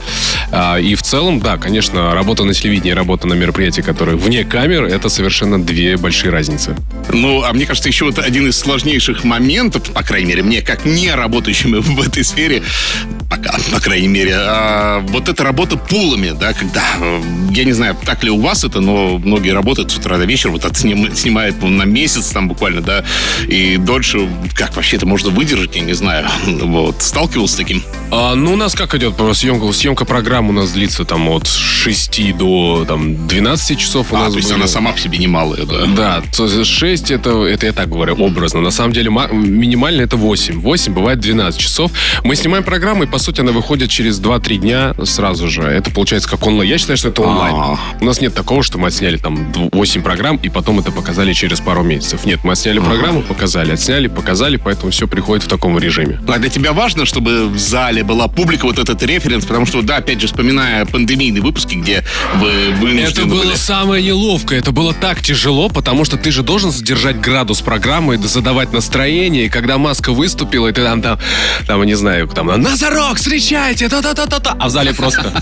А, 0.51 0.79
И 0.79 0.95
в 0.95 1.03
целом, 1.03 1.41
да, 1.41 1.57
конечно, 1.57 2.13
работа 2.15 2.45
на 2.45 2.55
телевидении 2.55 2.93
работа 2.93 3.27
на 3.27 3.35
мероприятии, 3.35 3.83
которые 3.83 4.17
вне 4.17 4.45
камер, 4.45 4.85
это 4.85 5.09
совершенно 5.09 5.63
две 5.63 5.97
большие 5.97 6.31
разницы. 6.31 6.77
Ну, 7.13 7.43
а 7.45 7.53
мне 7.53 7.67
кажется, 7.67 7.89
еще 7.89 8.05
вот 8.07 8.19
один 8.19 8.40
из 8.47 8.59
сложнейших 8.59 9.25
моментов, 9.25 9.93
по 9.93 10.03
крайней 10.03 10.29
мере, 10.29 10.43
мне, 10.43 10.63
как 10.63 10.85
не 10.85 11.11
работающему 11.15 11.81
в 11.81 12.01
этой 12.01 12.25
сфере, 12.25 12.63
пока, 13.31 13.53
по 13.73 13.81
крайней 13.81 14.09
мере, 14.09 14.35
а, 14.37 15.01
вот 15.09 15.29
эта 15.29 15.45
работа 15.45 15.77
пулами, 15.77 16.33
да, 16.39 16.53
когда, 16.53 16.83
э, 17.01 17.23
я 17.53 17.65
не 17.65 17.73
знаю, 17.73 17.97
так 18.05 18.25
ли 18.25 18.31
у 18.31 18.41
вас 18.41 18.65
это, 18.65 18.81
но 18.81 19.19
многие 19.19 19.51
работают 19.55 19.93
с 19.93 19.97
утра 19.97 20.19
до 20.19 20.25
вечера, 20.25 20.51
вот 20.51 20.65
это 20.65 20.75
сним- 20.75 21.15
снимает 21.15 21.63
на 21.63 21.85
месяц 21.85 22.27
там 22.31 22.49
буквально, 22.49 22.81
да, 22.83 23.05
и 23.47 23.77
дольше, 23.77 24.29
как 24.55 24.75
вообще 24.75 24.97
это 24.97 25.07
можно 25.07 25.31
выдержать, 25.31 25.77
я 25.77 25.83
не 25.83 25.93
знаю, 25.93 26.27
вот, 26.45 27.01
сталкивался 27.03 27.55
с 27.55 27.57
таким? 27.57 27.83
А, 28.11 28.35
ну, 28.35 28.55
у 28.55 28.57
нас 28.57 28.75
как 28.75 28.95
идет 28.97 29.15
съемка? 29.35 29.73
Съемка 29.73 30.05
программы 30.05 30.49
у 30.51 30.53
нас 30.53 30.73
длится 30.73 31.05
там 31.05 31.29
от 31.29 31.47
6 31.47 32.33
до 32.33 32.85
там, 32.87 33.29
12 33.29 33.79
часов. 33.79 34.13
У 34.13 34.17
А, 34.17 34.21
нас 34.25 34.33
то 34.33 34.39
есть 34.39 34.49
были. 34.49 34.59
она 34.59 34.67
сама 34.67 34.91
по 34.91 34.99
себе 34.99 35.19
немалая, 35.19 35.65
да? 35.65 35.87
Да, 35.87 36.23
то 36.37 36.47
есть 36.47 36.67
6 36.69 37.13
это, 37.13 37.45
это 37.45 37.67
я 37.67 37.73
так 37.73 37.89
говорю, 37.89 38.15
образно. 38.17 38.61
На 38.61 38.73
самом 38.73 38.93
деле 38.93 39.11
ма- 39.11 39.29
минимально 39.33 40.03
это 40.03 40.17
8. 40.17 40.61
8 40.61 40.93
бывает 40.93 41.21
12 41.21 41.61
часов. 41.61 41.93
Мы 42.25 42.35
снимаем 42.35 42.65
программу, 42.65 43.05
и 43.05 43.07
по 43.07 43.20
сути 43.21 43.41
она 43.41 43.53
выходит 43.53 43.91
через 43.91 44.21
2-3 44.21 44.57
дня 44.59 44.95
сразу 45.05 45.49
же. 45.49 45.63
Это 45.63 45.91
получается 45.91 46.29
как 46.29 46.47
онлайн. 46.47 46.69
Я 46.71 46.79
считаю, 46.79 46.97
что 46.97 47.09
это 47.09 47.23
онлайн. 47.23 47.55
А. 47.57 47.79
У 48.01 48.05
нас 48.05 48.21
нет 48.21 48.35
такого, 48.35 48.63
что 48.63 48.79
мы 48.79 48.89
отсняли 48.89 49.17
там 49.17 49.53
8 49.73 50.03
программ, 50.03 50.37
и 50.37 50.49
потом 50.49 50.79
это 50.81 50.91
показали 50.91 51.33
через 51.33 51.61
пару 51.61 51.83
месяцев. 51.83 52.25
Нет, 52.25 52.41
мы 52.45 52.53
отсняли 52.53 52.79
программу, 52.79 53.23
показали, 53.23 53.73
отсняли, 53.73 54.09
показали, 54.09 54.57
поэтому 54.57 54.91
все 54.93 55.07
приходит 55.07 55.45
в 55.45 55.49
таком 55.49 55.79
режиме. 55.79 56.21
А 56.29 56.39
для 56.39 56.49
тебя 56.51 56.73
важно, 56.73 57.05
чтобы 57.05 57.49
в 57.49 57.59
зале 57.59 58.03
была 58.03 58.29
публика, 58.29 58.67
вот 58.67 58.79
этот 58.79 59.03
референс, 59.03 59.45
потому 59.45 59.67
что, 59.67 59.83
да, 59.83 59.97
опять 59.97 60.21
же, 60.21 60.27
вспоминая 60.27 60.85
пандемийные 60.87 61.43
выпуски, 61.43 61.75
где 61.75 62.05
вы 62.37 62.73
вынуждены 62.81 63.09
Это 63.11 63.27
было 63.27 63.43
были- 63.45 63.55
самое 63.57 64.03
неловкое, 64.05 64.59
это 64.59 64.73
было 64.73 64.95
так 64.95 65.23
тяжело, 65.23 65.69
потому 65.69 66.05
что 66.05 66.17
ты 66.17 66.31
же 66.31 66.43
должен 66.43 66.71
сдержать 66.71 67.21
градус 67.21 67.61
программы, 67.61 68.15
и 68.15 68.19
задавать 68.19 68.73
настроение, 68.73 69.47
и 69.47 69.49
когда 69.49 69.79
Маска 69.79 70.13
выступила, 70.13 70.69
и 70.69 70.73
ты 70.73 70.83
там, 70.83 71.03
там, 71.03 71.19
там, 71.67 71.83
не 71.85 71.95
знаю, 71.95 72.29
там, 72.29 72.49
Назарок, 73.11 73.19
встречайте, 73.19 73.89
та-та-та-та-та, 73.89 74.57
а 74.59 74.69
в 74.69 74.71
зале 74.71 74.95
просто 74.95 75.33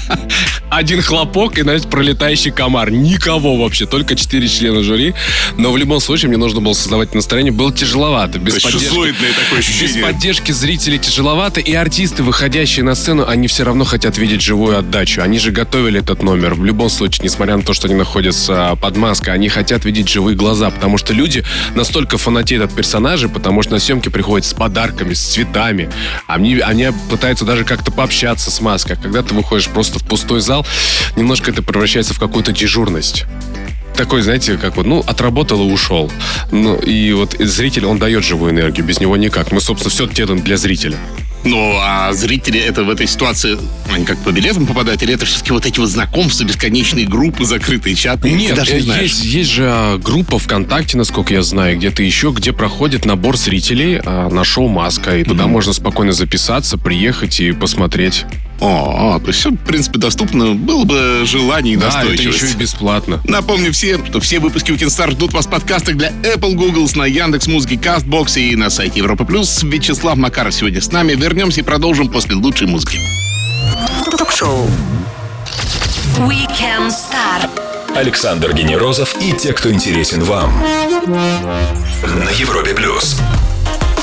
один 0.70 1.02
хлопок 1.02 1.58
и, 1.58 1.62
знаете, 1.62 1.88
пролетающий 1.88 2.50
комар. 2.50 2.90
Никого 2.90 3.56
вообще, 3.56 3.86
только 3.86 4.16
четыре 4.16 4.48
члена 4.48 4.82
жюри. 4.82 5.14
Но 5.56 5.72
в 5.72 5.76
любом 5.76 6.00
случае 6.00 6.28
мне 6.28 6.38
нужно 6.38 6.60
было 6.60 6.72
создавать 6.72 7.14
настроение. 7.14 7.52
Было 7.52 7.72
тяжеловато, 7.72 8.38
без 8.38 8.60
поддержки. 8.62 8.86
такое 8.86 9.12
Без 9.12 9.58
ощущение. 9.58 10.02
поддержки 10.02 10.52
зрителей 10.52 10.98
тяжеловато, 10.98 11.60
и 11.60 11.72
артисты, 11.74 12.22
выходящие 12.22 12.84
на 12.84 12.94
сцену, 12.94 13.26
они 13.26 13.48
все 13.48 13.64
равно 13.64 13.84
хотят 13.84 14.18
видеть 14.18 14.40
живую 14.42 14.78
отдачу. 14.78 15.22
Они 15.22 15.38
же 15.38 15.50
готовили 15.50 16.00
этот 16.00 16.22
номер. 16.22 16.54
В 16.54 16.64
любом 16.64 16.88
случае, 16.90 17.24
несмотря 17.24 17.56
на 17.56 17.62
то, 17.62 17.74
что 17.74 17.86
они 17.86 17.96
находятся 17.96 18.76
под 18.80 18.96
маской, 18.96 19.30
они 19.30 19.48
хотят 19.48 19.84
видеть 19.84 20.08
живые 20.08 20.36
глаза, 20.36 20.70
потому 20.70 20.98
что 20.98 21.12
люди 21.12 21.44
настолько 21.74 22.18
фанатеют 22.18 22.64
от 22.64 22.74
персонажей, 22.74 23.28
потому 23.28 23.62
что 23.62 23.72
на 23.72 23.78
съемки 23.78 24.08
приходят 24.08 24.46
с 24.46 24.54
подарками, 24.54 25.14
с 25.14 25.20
цветами. 25.20 25.90
Они, 26.26 26.58
они 26.58 26.88
пытаются 27.10 27.44
даже 27.44 27.57
как-то 27.64 27.90
пообщаться 27.90 28.50
с 28.50 28.60
маской. 28.60 28.92
А 28.92 28.96
когда 28.96 29.22
ты 29.22 29.34
выходишь 29.34 29.68
просто 29.68 29.98
в 29.98 30.04
пустой 30.04 30.40
зал, 30.40 30.66
немножко 31.16 31.50
это 31.50 31.62
превращается 31.62 32.14
в 32.14 32.18
какую-то 32.18 32.52
дежурность 32.52 33.26
такой, 33.98 34.22
знаете, 34.22 34.56
как 34.56 34.76
вот, 34.76 34.86
ну, 34.86 35.00
отработал 35.00 35.68
и 35.68 35.72
ушел. 35.72 36.08
Ну, 36.52 36.76
и 36.76 37.12
вот 37.14 37.34
зритель, 37.40 37.84
он 37.84 37.98
дает 37.98 38.22
живую 38.22 38.52
энергию, 38.52 38.86
без 38.86 39.00
него 39.00 39.16
никак. 39.16 39.50
Мы, 39.50 39.60
собственно, 39.60 39.90
все 39.90 40.06
делаем 40.06 40.40
для 40.40 40.56
зрителя. 40.56 40.96
Ну, 41.44 41.78
а 41.80 42.12
зрители 42.12 42.60
это 42.60 42.84
в 42.84 42.90
этой 42.90 43.06
ситуации, 43.06 43.58
они 43.92 44.04
как 44.04 44.18
по 44.18 44.30
билетам 44.30 44.66
попадают, 44.66 45.02
или 45.02 45.14
это 45.14 45.24
все-таки 45.24 45.52
вот 45.52 45.66
эти 45.66 45.78
вот 45.78 45.88
знакомства, 45.88 46.44
бесконечные 46.44 47.06
группы, 47.06 47.44
закрытые 47.44 47.94
чаты? 47.94 48.22
Ты 48.22 48.32
Нет, 48.32 48.54
даже 48.54 48.74
не 48.74 48.78
э, 48.80 48.82
знаешь. 48.82 49.02
есть, 49.02 49.24
есть 49.24 49.50
же 49.50 49.64
а, 49.66 49.98
группа 49.98 50.38
ВКонтакте, 50.38 50.96
насколько 50.96 51.32
я 51.32 51.42
знаю, 51.42 51.76
где-то 51.78 52.02
еще, 52.02 52.32
где 52.32 52.52
проходит 52.52 53.04
набор 53.04 53.36
зрителей 53.36 54.00
а, 54.04 54.28
на 54.28 54.44
шоу 54.44 54.68
«Маска», 54.68 55.16
и 55.16 55.24
туда 55.24 55.46
можно 55.46 55.72
спокойно 55.72 56.12
записаться, 56.12 56.76
приехать 56.76 57.40
и 57.40 57.52
посмотреть. 57.52 58.24
О, 58.60 59.18
то 59.20 59.28
есть 59.28 59.38
все, 59.38 59.50
в 59.50 59.56
принципе, 59.56 59.98
доступно. 59.98 60.54
Было 60.54 60.84
бы 60.84 61.22
желание 61.24 61.74
и 61.74 61.76
Да, 61.76 61.86
это 61.88 61.96
настойчивость. 61.98 62.42
еще 62.42 62.52
и 62.52 62.56
бесплатно. 62.56 63.20
Напомню 63.24 63.72
всем, 63.72 64.04
что 64.06 64.20
все 64.20 64.40
выпуски 64.40 64.72
Weekend 64.72 64.88
Star 64.88 65.10
ждут 65.12 65.32
вас 65.32 65.46
в 65.46 65.50
подкастах 65.50 65.96
для 65.96 66.10
Apple, 66.22 66.54
Google, 66.54 66.88
на 66.96 67.06
Яндекс 67.06 67.46
Музыки, 67.46 67.74
Castbox 67.74 68.40
и 68.40 68.56
на 68.56 68.70
сайте 68.70 68.98
Европа 68.98 69.24
Плюс. 69.24 69.62
Вячеслав 69.62 70.16
Макаров 70.16 70.54
сегодня 70.54 70.80
с 70.80 70.90
нами. 70.90 71.12
Вернемся 71.12 71.60
и 71.60 71.62
продолжим 71.62 72.08
после 72.08 72.34
лучшей 72.34 72.66
музыки. 72.66 72.98
Ток-шоу 74.18 74.66
Weekend 76.18 76.88
Star. 76.90 77.48
Александр 77.94 78.52
Генерозов 78.54 79.16
и 79.20 79.32
те, 79.32 79.52
кто 79.52 79.72
интересен 79.72 80.22
вам. 80.22 80.52
На 81.06 82.30
Европе 82.30 82.74
плюс. 82.74 83.18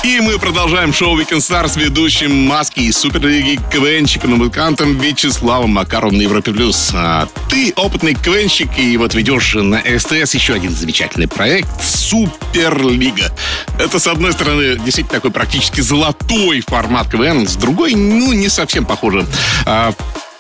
И 0.06 0.20
мы 0.20 0.38
продолжаем 0.38 0.94
шоу 0.94 1.20
Weekend 1.20 1.40
Star 1.40 1.68
с 1.68 1.78
ведущим 1.78 2.32
Маски 2.46 2.80
и 2.82 2.92
Суперлиги 2.92 3.60
КВНщиком 3.72 4.36
и 4.36 4.38
музыкантом 4.38 5.00
Вячеславом 5.00 5.72
Макаровым 5.72 6.18
на 6.18 6.22
Европе 6.22 6.52
Плюс. 6.52 6.92
А 6.94 7.28
ты 7.50 7.74
опытный 7.76 8.14
КВНщик 8.14 8.70
и 8.78 8.96
вот 8.98 9.16
ведешь 9.16 9.56
на 9.56 9.80
СТС 9.80 10.36
еще 10.36 10.54
один 10.54 10.76
замечательный 10.76 11.28
проект 11.28 11.84
Суперлига. 11.84 13.36
Это, 13.80 13.98
с 13.98 14.06
одной 14.06 14.34
стороны, 14.34 14.78
действительно 14.78 15.16
такой 15.16 15.32
практически 15.32 15.82
золотой 15.82 16.62
формат 16.62 17.10
КВН, 17.10 17.48
с 17.48 17.56
другой, 17.56 17.96
ну, 17.96 18.32
не 18.32 18.50
совсем 18.50 18.86
похоже. 18.86 19.26
А 19.66 19.92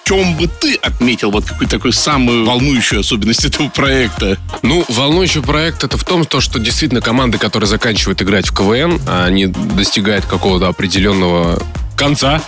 чем 0.05 0.35
бы 0.35 0.47
ты 0.47 0.75
отметил 0.75 1.31
вот 1.31 1.45
какую-то 1.45 1.77
такую 1.77 1.91
самую 1.91 2.45
волнующую 2.45 3.01
особенность 3.01 3.43
этого 3.43 3.69
проекта? 3.69 4.37
Ну, 4.61 4.85
волнующий 4.87 5.41
проект 5.41 5.83
это 5.83 5.97
в 5.97 6.03
том, 6.03 6.25
то, 6.25 6.41
что 6.41 6.59
действительно 6.59 7.01
команды, 7.01 7.39
которые 7.39 7.67
заканчивают 7.67 8.21
играть 8.21 8.47
в 8.47 8.53
КВН, 8.53 9.01
они 9.07 9.47
достигают 9.47 10.25
какого-то 10.25 10.67
определенного 10.67 11.61
конца. 11.95 12.41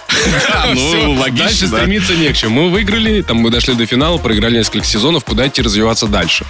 Да, 0.50 0.66
ну, 0.76 1.14
логично, 1.14 1.46
Дальше 1.46 1.68
да. 1.68 1.78
стремиться 1.78 2.16
не 2.16 2.30
к 2.30 2.36
чему. 2.36 2.64
Мы 2.64 2.70
выиграли, 2.70 3.22
там 3.22 3.38
мы 3.38 3.50
дошли 3.50 3.74
до 3.74 3.86
финала, 3.86 4.18
проиграли 4.18 4.58
несколько 4.58 4.86
сезонов, 4.86 5.24
куда 5.24 5.48
идти 5.48 5.62
развиваться 5.62 6.08
дальше. 6.08 6.46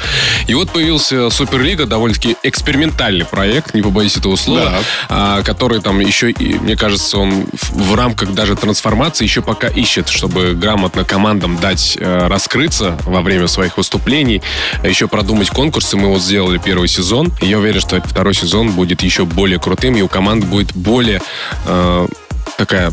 И 0.47 0.53
вот 0.53 0.71
появился 0.71 1.29
Суперлига, 1.29 1.85
довольно-таки 1.85 2.37
экспериментальный 2.43 3.25
проект, 3.25 3.73
не 3.73 3.81
побоюсь 3.81 4.15
этого 4.17 4.35
слова, 4.35 4.65
Да. 4.71 4.79
а, 5.09 5.43
который 5.43 5.81
там 5.81 5.99
еще, 5.99 6.33
мне 6.37 6.75
кажется, 6.75 7.17
он 7.17 7.47
в, 7.51 7.95
рамках 7.95 8.33
даже 8.33 8.55
трансформации 8.55 9.23
еще 9.25 9.41
пока 9.41 9.67
ищет, 9.67 10.09
чтобы 10.09 10.53
грамотно 10.53 11.03
командам 11.03 11.57
дать 11.57 11.97
э, 11.99 12.27
раскрыться 12.27 12.97
во 13.05 13.21
время 13.21 13.47
своих 13.47 13.77
выступлений, 13.77 14.41
а 14.83 14.87
еще 14.87 15.07
продумать 15.07 15.49
конкурсы. 15.49 15.97
Мы 15.97 16.07
вот 16.09 16.21
сделали 16.21 16.57
первый 16.63 16.87
сезон, 16.87 17.31
и 17.41 17.47
я 17.47 17.59
уверен, 17.59 17.81
что 17.81 18.01
второй 18.01 18.33
сезон 18.33 18.71
будет 18.71 19.03
еще 19.03 19.25
более 19.25 19.59
крутым, 19.59 19.95
и 19.95 20.01
у 20.01 20.07
команд 20.07 20.45
будет 20.45 20.73
более 20.75 21.21
э, 21.65 22.07
такая 22.55 22.91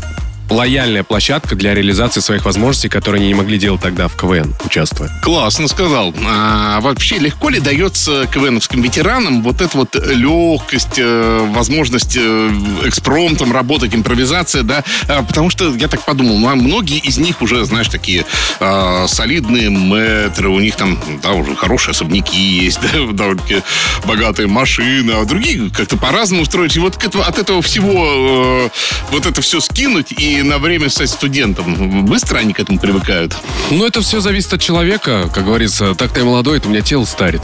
лояльная 0.49 1.03
площадка 1.03 1.55
для 1.55 1.73
реализации 1.73 2.19
своих 2.19 2.45
возможностей, 2.45 2.89
которые 2.89 3.19
они 3.19 3.27
не 3.27 3.33
могли 3.33 3.57
делать 3.57 3.81
тогда 3.81 4.07
в 4.07 4.15
КВН, 4.15 4.55
участвуя. 4.65 5.09
Классно 5.21 5.67
сказал. 5.67 6.13
А 6.25 6.79
вообще, 6.81 7.17
легко 7.17 7.49
ли 7.49 7.59
дается 7.59 8.27
КВНовским 8.27 8.81
ветеранам 8.81 9.41
вот 9.41 9.61
эта 9.61 9.77
вот 9.77 9.95
легкость, 9.95 10.97
э, 10.97 11.47
возможность 11.53 12.17
э, 12.17 12.49
экспромтом 12.85 13.51
работать, 13.51 13.93
импровизация, 13.95 14.63
да? 14.63 14.83
А, 15.07 15.23
потому 15.23 15.49
что 15.49 15.73
я 15.75 15.87
так 15.87 16.03
подумал, 16.03 16.37
ну, 16.37 16.49
а 16.49 16.55
многие 16.55 16.99
из 16.99 17.17
них 17.17 17.41
уже, 17.41 17.65
знаешь, 17.65 17.89
такие 17.89 18.25
а, 18.59 19.07
солидные 19.07 19.69
мэтры, 19.69 20.49
у 20.49 20.59
них 20.59 20.75
там, 20.75 20.99
да, 21.21 21.31
уже 21.31 21.55
хорошие 21.55 21.91
особняки 21.91 22.39
есть, 22.39 22.79
да, 22.93 23.11
довольно-таки 23.11 23.63
богатые 24.05 24.47
машины, 24.47 25.11
а 25.11 25.25
другие 25.25 25.69
как-то 25.69 25.97
по-разному 25.97 26.43
устроить. 26.43 26.75
И 26.75 26.79
вот 26.79 27.03
от 27.03 27.39
этого 27.39 27.61
всего 27.61 28.67
э, 28.67 28.69
вот 29.11 29.25
это 29.25 29.41
все 29.41 29.59
скинуть 29.59 30.11
и 30.11 30.34
на 30.43 30.57
время 30.57 30.89
стать 30.89 31.09
студентом. 31.09 32.05
Быстро 32.05 32.37
они 32.39 32.53
к 32.53 32.59
этому 32.59 32.79
привыкают. 32.79 33.35
Ну, 33.71 33.85
это 33.85 34.01
все 34.01 34.19
зависит 34.19 34.53
от 34.53 34.61
человека. 34.61 35.29
Как 35.33 35.45
говорится, 35.45 35.95
так 35.95 36.11
ты 36.11 36.23
молодой, 36.23 36.57
это 36.57 36.67
у 36.67 36.71
меня 36.71 36.81
тело 36.81 37.05
старит. 37.05 37.41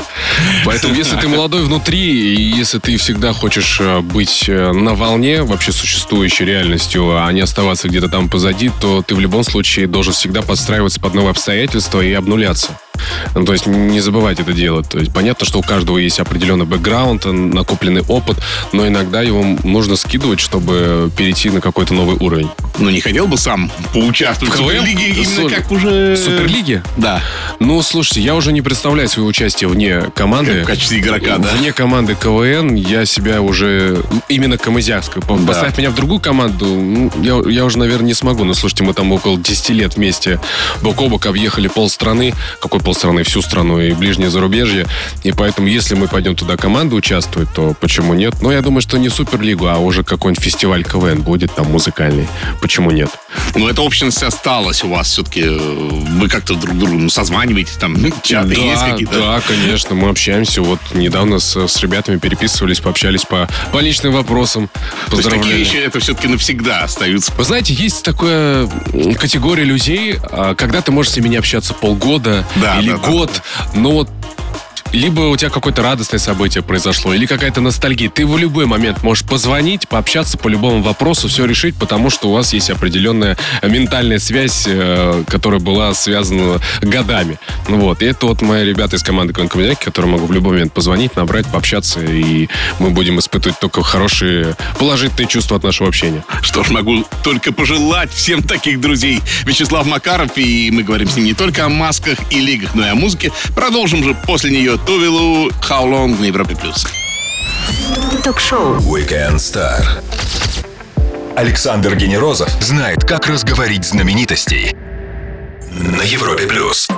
Поэтому, 0.66 0.94
если 0.94 1.16
ты 1.16 1.28
молодой 1.28 1.64
внутри, 1.64 2.36
и 2.36 2.42
если 2.42 2.80
ты 2.80 2.98
всегда 2.98 3.34
хочешь 3.34 3.80
э, 3.80 4.00
быть 4.02 4.46
э, 4.48 4.72
на 4.72 4.94
волне 4.94 5.44
вообще 5.44 5.72
существующей 5.72 6.46
реальностью, 6.46 7.24
а 7.24 7.32
не 7.32 7.42
оставаться 7.42 7.88
где-то 7.88 8.10
там 8.10 8.30
позади, 8.30 8.72
то 8.82 9.02
ты 9.02 9.16
в 9.16 9.20
любом 9.20 9.44
случае 9.44 9.88
должен 9.88 10.14
всегда 10.14 10.42
подстраиваться 10.42 11.00
под 11.00 11.14
новые 11.14 11.32
обстоятельства 11.32 12.02
и 12.02 12.12
обнуляться. 12.14 12.78
Ну, 13.36 13.46
то 13.46 13.54
есть 13.54 13.68
не 13.68 14.00
забывать 14.02 14.40
это 14.40 14.54
делать. 14.54 14.90
То 14.90 15.00
есть 15.00 15.14
понятно, 15.14 15.46
что 15.46 15.60
у 15.60 15.62
каждого 15.62 15.98
есть 15.98 16.20
определенный 16.20 16.66
бэкграунд, 16.66 17.26
накопленный 17.26 18.02
опыт, 18.08 18.38
но 18.74 18.88
иногда 18.88 19.22
его 19.22 19.44
нужно 19.64 19.96
скидывать, 19.96 20.40
чтобы 20.40 21.12
перейти 21.18 21.50
на 21.50 21.62
какой-то 21.62 21.94
новый 21.94 22.18
уровень. 22.18 22.50
Ну, 22.80 22.90
не 22.90 23.02
хотел 23.02 23.28
бы 23.28 23.38
сам 23.38 23.72
поучаствовать 23.94 24.54
в, 24.54 24.58
В? 24.58 24.66
Суперлиге 24.66 25.10
именно 25.10 25.36
Слушай, 25.36 25.56
как 25.56 25.72
уже... 25.72 26.18
Суперлиге? 26.18 26.84
Да. 26.98 27.22
Ну, 27.60 27.82
слушайте, 27.82 28.22
я 28.22 28.36
уже 28.36 28.52
не 28.52 28.62
представляю 28.62 29.10
свое 29.10 29.28
участие 29.28 29.68
вне 29.70 30.02
команды. 30.16 30.56
Как 30.56 30.64
в 30.64 30.68
качестве 30.68 31.00
игрока, 31.00 31.38
да? 31.38 31.50
Вне 31.50 31.74
команды 31.74 32.16
КВН 32.16 32.76
я 32.76 33.06
себя 33.06 33.42
уже 33.42 34.02
именно. 34.28 34.58
По- 34.58 35.38
Да. 35.38 35.48
Поставь 35.48 35.78
меня 35.78 35.90
в 35.90 35.96
другую 35.96 36.20
команду, 36.20 36.66
ну, 36.66 37.12
я, 37.22 37.42
я 37.52 37.66
уже, 37.66 37.78
наверное, 37.78 38.08
не 38.08 38.14
смогу. 38.14 38.44
Но 38.44 38.54
слушайте, 38.54 38.84
мы 38.84 38.94
там 38.94 39.12
около 39.12 39.38
10 39.38 39.70
лет 39.70 39.96
вместе 39.96 40.40
бок 40.82 41.02
о 41.02 41.10
бок 41.10 41.26
объехали 41.26 41.68
полстраны. 41.68 42.34
Какой 42.60 42.80
полстраны? 42.92 43.24
Всю 43.24 43.42
страну 43.42 43.80
и 43.80 43.94
ближнее 43.94 44.30
зарубежье. 44.30 44.86
И 45.24 45.32
поэтому, 45.32 45.70
если 45.70 45.96
мы 45.96 46.10
пойдем 46.10 46.36
туда 46.36 46.58
команду 46.58 46.98
участвовать, 46.98 47.48
то 47.54 47.74
почему 47.80 48.14
нет? 48.14 48.42
Но 48.42 48.52
я 48.52 48.62
думаю, 48.62 48.82
что 48.82 48.98
не 48.98 49.08
Суперлигу, 49.08 49.68
а 49.68 49.78
уже 49.78 50.04
какой-нибудь 50.04 50.44
фестиваль 50.44 50.84
КВН 50.84 51.22
будет 51.22 51.56
там 51.56 51.72
музыкальный. 51.72 52.28
Почему 52.60 52.92
нет? 52.92 53.10
Но 53.56 53.70
эта 53.70 53.82
общность 53.82 54.22
осталась 54.24 54.84
у 54.84 54.90
вас 54.90 55.08
все-таки. 55.08 55.44
Вы 55.44 56.28
как-то 56.28 56.56
друг 56.56 56.78
другу 56.78 56.96
ну, 56.96 57.10
созваниваетесь, 57.10 57.78
там 57.78 57.96
чаты 58.24 58.56
да, 58.56 58.62
есть 58.62 58.82
какие-то? 58.82 59.20
Да, 59.20 59.42
конечно, 59.48 59.96
мы 59.96 60.10
общаемся. 60.10 60.62
Вот 60.62 60.80
недавно 60.94 61.40
с, 61.40 61.56
с 61.56 61.80
ребятами 61.80 62.18
переписывались, 62.18 62.82
пообщались 62.82 63.24
по, 63.24 63.48
по 63.72 63.80
личным 63.80 64.12
вопросам. 64.12 64.70
То 65.10 65.16
есть 65.16 65.30
такие 65.30 65.56
вещи, 65.56 65.78
это 65.78 66.02
все-таки 66.02 66.28
навсегда 66.28 66.84
остаются. 66.84 67.32
Вы 67.38 67.46
знаете, 67.46 67.74
есть 67.74 68.04
такая 68.04 68.68
категория 69.18 69.64
людей, 69.64 70.18
а, 70.24 70.56
когда 70.56 70.82
ты 70.82 70.92
можешь 70.92 71.14
с 71.14 71.16
ними 71.16 71.30
не 71.30 71.38
общаться 71.38 71.74
полгода 71.74 72.46
Да, 72.58 72.81
или 72.82 72.92
да, 72.92 72.98
да, 72.98 73.10
год, 73.10 73.42
но 73.74 73.92
вот 73.92 74.10
либо 74.92 75.22
у 75.22 75.38
тебя 75.38 75.50
какое-то 75.50 75.82
радостное 75.84 76.20
событие 76.20 76.64
произошло, 76.64 77.14
или 77.14 77.26
какая-то 77.26 77.62
ностальгия. 77.62 78.10
Ты 78.10 78.26
в 78.26 78.38
любой 78.38 78.66
момент 78.66 79.04
можешь 79.04 79.26
позвонить, 79.26 79.88
пообщаться 79.88 80.38
по 80.38 80.48
любому 80.48 80.82
вопросу, 80.82 81.28
все 81.28 81.46
решить, 81.46 81.76
потому 81.76 82.10
что 82.10 82.30
у 82.30 82.34
вас 82.34 82.54
есть 82.54 82.70
определенная 82.70 83.38
ментальная 83.62 84.20
связь, 84.20 84.66
э, 84.68 85.24
которая 85.28 85.60
была 85.60 85.94
связана 85.94 86.60
годами. 86.82 87.40
Ну 87.68 87.78
Вот. 87.78 88.02
И 88.02 88.06
это 88.06 88.26
вот 88.26 88.42
мои 88.42 88.66
ребята 88.66 88.96
из 88.96 89.04
команды 89.04 89.34
Конкомедиаки, 89.34 89.86
которые 89.86 90.12
могу 90.12 90.26
в 90.26 90.32
любой 90.32 90.54
момент 90.54 90.74
позвонить, 90.74 91.16
набрать, 91.16 91.48
пообщаться, 91.48 92.00
и 92.02 92.48
мы 92.80 92.90
будем 92.90 93.20
испытывать 93.20 93.60
только 93.60 93.82
хорошие, 93.84 94.56
положительные 94.80 95.28
чувства 95.28 95.58
от 95.58 95.64
нашего 95.64 95.90
общения. 95.90 96.24
Что 96.42 96.64
ж, 96.64 96.70
могу 96.70 97.06
только 97.24 97.52
пожелать 97.52 98.12
всем 98.12 98.44
таких 98.44 98.80
друзей. 98.80 99.22
Вячеслав 99.46 99.86
Макаров, 99.86 100.38
и 100.38 100.70
мы 100.72 100.84
говорим 100.84 101.08
с 101.08 101.16
ним 101.16 101.26
не 101.26 101.34
только 101.34 101.66
о 101.66 101.70
масках 101.70 102.18
и 102.30 102.40
лигах, 102.40 102.76
но 102.76 102.86
и 102.86 102.90
о 102.90 102.96
музыке. 102.96 103.32
Продолжим 103.56 104.04
же 104.04 104.16
после 104.26 104.52
нее 104.52 104.78
Тувилу 104.86 105.50
How 105.62 105.86
Long 105.86 106.20
на 106.20 106.26
Европе+. 106.26 106.56
плюс. 106.56 106.86
Ток-шоу. 108.24 108.78
Weekend 108.78 109.36
Star. 109.36 109.84
Александр 111.36 111.96
Генерозов 111.96 112.50
знает, 112.62 113.04
как 113.04 113.28
разговорить 113.28 113.86
знаменитостей. 113.86 114.76
На 115.72 116.02
Европе 116.02 116.46
плюс. 116.48 116.90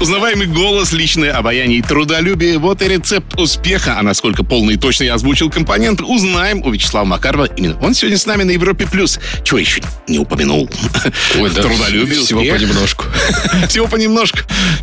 Узнаваемый 0.00 0.46
голос, 0.46 0.92
личное 0.92 1.30
обаяние 1.32 1.78
и 1.78 1.82
трудолюбие– 1.82 2.58
вот 2.58 2.80
и 2.80 2.88
рецепт 2.88 3.38
успеха. 3.38 3.96
А 3.98 4.02
насколько 4.02 4.42
полный 4.42 4.74
и 4.74 4.76
точно 4.78 5.04
я 5.04 5.14
озвучил 5.14 5.50
компонент, 5.50 6.00
узнаем 6.00 6.62
у 6.62 6.70
Вячеслава 6.70 7.04
Макарова. 7.04 7.44
Именно 7.44 7.78
он 7.82 7.92
сегодня 7.92 8.16
с 8.16 8.24
нами 8.24 8.44
на 8.44 8.52
Европе+. 8.52 8.86
плюс. 8.86 9.20
Чего 9.44 9.58
еще 9.58 9.82
не 10.08 10.18
упомянул? 10.18 10.70
Ой, 11.38 11.50
да, 11.50 11.62
Трудолюбие, 11.62 12.20
всего 12.20 12.40
успех. 12.40 12.56
понемножку. 12.56 13.04
Всего 13.68 13.86
понемножку. 13.88 14.38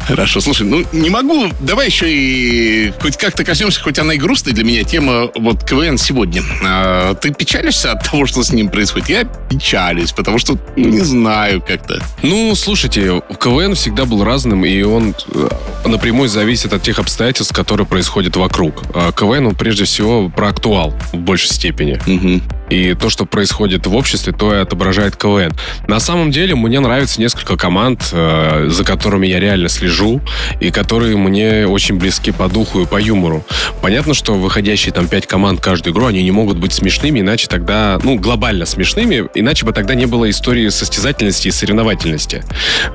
Хорошо, 0.07 0.39
слушай, 0.39 0.67
ну 0.67 0.85
не 0.91 1.09
могу. 1.09 1.47
Давай 1.61 1.87
еще 1.87 2.05
и 2.09 2.93
хоть 3.01 3.17
как-то 3.17 3.43
коснемся, 3.43 3.81
хоть 3.81 3.97
она 3.97 4.13
и 4.13 4.17
грустная 4.17 4.53
для 4.53 4.63
меня 4.63 4.83
тема 4.83 5.29
вот 5.35 5.63
КВН 5.63 5.97
сегодня. 5.97 6.43
А, 6.63 7.15
ты 7.15 7.33
печалишься 7.33 7.91
от 7.91 8.03
того, 8.09 8.27
что 8.27 8.43
с 8.43 8.51
ним 8.51 8.69
происходит? 8.69 9.09
Я 9.09 9.23
печалюсь, 9.25 10.11
потому 10.11 10.37
что 10.37 10.57
ну, 10.75 10.89
не 10.89 10.99
знаю 11.01 11.61
как-то. 11.65 12.03
Ну, 12.21 12.53
слушайте, 12.55 13.21
КВН 13.39 13.73
всегда 13.73 14.05
был 14.05 14.23
разным, 14.23 14.63
и 14.63 14.81
он 14.83 15.06
э, 15.33 15.49
напрямую 15.85 16.29
зависит 16.29 16.73
от 16.73 16.81
тех 16.81 16.99
обстоятельств, 16.99 17.53
которые 17.55 17.87
происходят 17.87 18.35
вокруг. 18.35 18.83
А 18.93 19.11
КВН, 19.11 19.47
он 19.47 19.55
прежде 19.55 19.85
всего 19.85 20.29
про 20.29 20.49
актуал 20.49 20.93
в 21.11 21.17
большей 21.17 21.49
степени. 21.49 21.99
И 22.69 22.93
то, 22.95 23.09
что 23.09 23.25
происходит 23.25 23.87
в 23.87 23.95
обществе, 23.95 24.33
то 24.33 24.53
и 24.53 24.57
отображает 24.57 25.15
КВН. 25.15 25.53
На 25.87 25.99
самом 25.99 26.31
деле, 26.31 26.55
мне 26.55 26.79
нравится 26.79 27.21
несколько 27.21 27.55
команд, 27.55 28.09
э, 28.11 28.67
за 28.69 28.83
которыми 28.83 29.25
я 29.27 29.39
реально 29.39 29.69
слежу, 29.69 30.21
и 30.59 30.69
которые 30.69 31.15
мне 31.15 31.65
очень 31.65 31.95
близки 31.97 32.31
по 32.31 32.49
духу 32.49 32.81
и 32.81 32.85
по 32.85 32.99
юмору. 32.99 33.45
Понятно, 33.81 34.13
что 34.13 34.33
выходящие 34.33 34.93
там 34.93 35.07
пять 35.07 35.27
команд 35.27 35.61
каждую 35.61 35.93
игру, 35.93 36.07
они 36.07 36.23
не 36.23 36.31
могут 36.31 36.57
быть 36.57 36.73
смешными, 36.73 37.21
иначе 37.21 37.47
тогда, 37.47 37.99
ну, 38.03 38.15
глобально 38.15 38.65
смешными, 38.65 39.29
иначе 39.33 39.65
бы 39.65 39.71
тогда 39.71 39.95
не 39.95 40.05
было 40.05 40.29
истории 40.29 40.67
состязательности 40.69 41.47
и 41.47 41.51
соревновательности. 41.51 42.43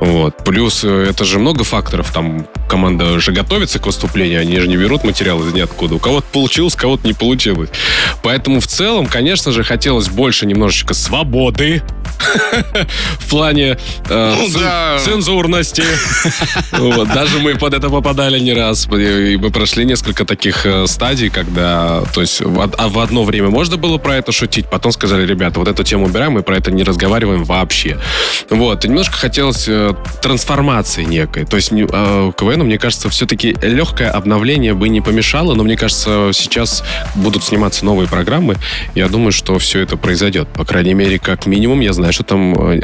Вот. 0.01 0.45
Плюс 0.45 0.85
э, 0.85 1.07
это 1.09 1.25
же 1.25 1.39
много 1.39 1.65
факторов. 1.65 2.02
Там 2.11 2.47
команда 2.69 3.19
же 3.21 3.33
готовится 3.33 3.79
к 3.79 3.87
выступлению, 3.87 4.41
они 4.41 4.59
же 4.59 4.69
не 4.69 4.77
берут 4.77 5.05
материал 5.05 5.41
из 5.47 5.53
ниоткуда. 5.53 5.95
У 5.97 5.99
кого-то 5.99 6.27
получилось, 6.33 6.75
у 6.75 6.79
кого-то 6.79 7.07
не 7.07 7.13
получилось. 7.13 7.71
Поэтому 8.23 8.61
в 8.61 8.67
целом, 8.67 9.07
конечно 9.07 9.53
же, 9.53 9.63
хотелось 9.63 10.09
больше 10.09 10.47
немножечко 10.47 10.95
свободы 10.95 11.83
в 13.19 13.29
плане 13.29 13.79
э, 14.09 14.35
Ну 14.39 14.49
цен- 14.49 14.61
да. 14.61 14.99
цензурности. 14.99 15.83
Вот, 16.73 17.09
Даже 17.09 17.39
мы 17.39 17.55
под 17.55 17.75
это 17.75 17.89
попадали 17.91 18.39
не 18.39 18.53
раз. 18.53 18.87
И 18.87 19.37
мы 19.41 19.51
прошли 19.51 19.85
несколько 19.85 20.25
таких 20.25 20.67
э, 20.67 20.87
стадий, 20.87 21.29
когда, 21.31 22.03
то 22.15 22.21
есть, 22.21 22.41
в 22.41 22.61
а 22.61 22.89
в 22.89 22.99
одно 22.99 23.25
время 23.25 23.51
можно 23.51 23.77
было 23.77 23.99
про 23.99 24.17
это 24.17 24.33
шутить, 24.33 24.67
потом 24.69 24.93
сказали, 24.93 25.27
ребята, 25.27 25.59
вот 25.59 25.69
эту 25.69 25.85
тему 25.85 26.07
убираем, 26.07 26.33
мы 26.33 26.43
про 26.43 26.57
это 26.57 26.71
не 26.71 26.83
разговариваем 26.83 27.45
вообще. 27.45 27.99
Вот, 28.51 28.85
и 28.85 28.89
немножко 28.89 29.17
хотелось 29.17 29.65
э, 29.69 29.95
трансформации 30.23 31.05
некой. 31.05 31.45
То 31.45 31.57
есть, 31.57 31.71
э, 31.73 32.33
КВНу, 32.37 32.65
мне 32.65 32.79
кажется, 32.79 33.09
все-таки 33.11 33.57
легкое 33.63 34.11
обновление 34.11 34.75
бы 34.75 34.89
не 34.89 35.01
помешало, 35.01 35.55
но 35.55 35.63
мне 35.65 35.77
кажется, 35.77 36.31
сейчас 36.33 36.83
будут 37.15 37.45
сниматься 37.45 37.85
новые 37.85 38.09
программы. 38.09 38.57
Я 38.95 39.09
думаю, 39.09 39.33
что 39.33 39.59
все 39.59 39.81
это 39.81 39.97
произойдет. 39.97 40.49
По 40.49 40.65
крайней 40.65 40.95
мере, 40.95 41.19
как 41.19 41.47
минимум, 41.47 41.81
я 41.81 41.93
знаю, 41.93 42.02
знаю, 42.03 42.13
что 42.13 42.25
там 42.25 42.55
э, 42.55 42.81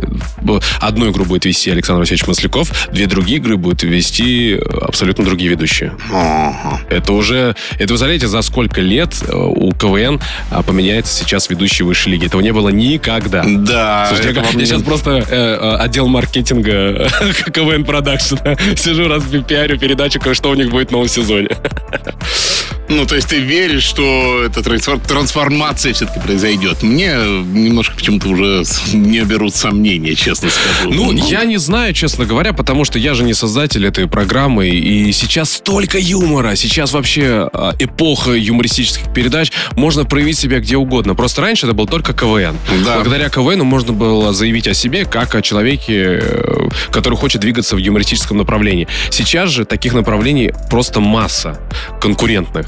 одну 0.80 1.10
игру 1.10 1.24
будет 1.24 1.44
вести 1.44 1.70
Александр 1.70 2.00
Васильевич 2.00 2.26
Масляков, 2.28 2.88
две 2.92 3.06
другие 3.06 3.38
игры 3.38 3.56
будут 3.56 3.82
вести 3.82 4.58
абсолютно 4.80 5.24
другие 5.24 5.50
ведущие. 5.50 5.92
Ага. 6.12 6.80
Это 6.88 7.12
уже, 7.12 7.56
это 7.78 7.94
вы 7.94 7.98
знаете, 7.98 8.28
за 8.28 8.42
сколько 8.42 8.80
лет 8.80 9.14
э, 9.26 9.34
у 9.34 9.72
КВН 9.72 10.20
а, 10.50 10.62
поменяется 10.62 11.12
сейчас 11.12 11.50
ведущий 11.50 11.82
высшей 11.82 12.12
лиги. 12.12 12.26
Этого 12.26 12.40
не 12.40 12.52
было 12.52 12.68
никогда. 12.68 13.44
Да. 13.44 14.06
Слушайте, 14.08 14.40
я, 14.40 14.60
я 14.60 14.66
сейчас 14.66 14.82
просто 14.82 15.10
э, 15.10 15.24
э, 15.30 15.76
отдел 15.78 16.06
маркетинга 16.06 17.08
КВН 17.52 17.84
продакшена. 17.84 18.56
Сижу 18.76 19.08
раз 19.08 19.24
пиарю 19.48 19.78
передачу, 19.78 20.20
что 20.32 20.50
у 20.50 20.54
них 20.54 20.70
будет 20.70 20.90
в 20.90 20.92
новом 20.92 21.08
сезоне. 21.08 21.48
Ну, 22.88 23.04
то 23.06 23.16
есть 23.16 23.28
ты 23.28 23.38
веришь, 23.40 23.82
что 23.82 24.42
эта 24.44 24.60
трансфор- 24.60 25.06
трансформация 25.06 25.92
все-таки 25.92 26.20
произойдет? 26.20 26.82
Мне 26.82 27.08
немножко 27.08 27.94
почему-то 27.96 28.28
уже 28.28 28.62
не 28.92 29.20
берут 29.24 29.54
сомнения, 29.54 30.14
честно 30.14 30.48
скажу. 30.50 30.92
Ну, 30.92 31.12
я 31.12 31.44
не 31.44 31.58
знаю, 31.58 31.92
честно 31.92 32.24
говоря, 32.24 32.52
потому 32.52 32.84
что 32.84 32.98
я 32.98 33.14
же 33.14 33.24
не 33.24 33.34
создатель 33.34 33.86
этой 33.86 34.08
программы, 34.08 34.68
и 34.68 35.12
сейчас 35.12 35.52
столько 35.52 35.98
юмора, 35.98 36.56
сейчас 36.56 36.92
вообще 36.92 37.48
а, 37.52 37.74
эпоха 37.78 38.32
юмористических 38.32 39.12
передач, 39.12 39.52
можно 39.76 40.04
проявить 40.04 40.38
себя 40.38 40.60
где 40.60 40.76
угодно. 40.76 41.14
Просто 41.14 41.42
раньше 41.42 41.66
это 41.66 41.74
был 41.74 41.86
только 41.86 42.12
КВН. 42.12 42.56
Да. 42.84 42.94
Благодаря 42.96 43.28
КВНу 43.28 43.64
можно 43.64 43.92
было 43.92 44.32
заявить 44.32 44.66
о 44.66 44.74
себе 44.74 45.04
как 45.04 45.34
о 45.34 45.42
человеке, 45.42 46.20
э, 46.22 46.67
который 46.90 47.16
хочет 47.16 47.40
двигаться 47.40 47.76
в 47.76 47.78
юмористическом 47.78 48.38
направлении. 48.38 48.88
Сейчас 49.10 49.50
же 49.50 49.64
таких 49.64 49.94
направлений 49.94 50.52
просто 50.70 51.00
масса 51.00 51.58
конкурентных. 52.00 52.66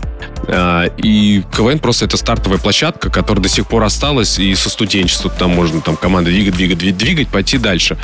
А, 0.49 0.87
И 0.97 1.43
КВН 1.57 1.79
просто 1.79 2.05
это 2.07 2.17
стартовая 2.17 2.59
площадка, 2.59 3.11
которая 3.11 3.43
до 3.43 3.49
сих 3.49 3.67
пор 3.67 3.85
осталась, 3.85 4.39
и 4.39 4.55
со 4.55 4.71
студенчества 4.71 5.31
там 5.31 5.51
можно 5.51 5.81
там 5.81 5.97
команды 5.97 6.31
двигать, 6.31 6.57
двигать, 6.57 6.97
двигать, 6.97 7.29
пойти 7.29 7.59
дальше. 7.59 7.97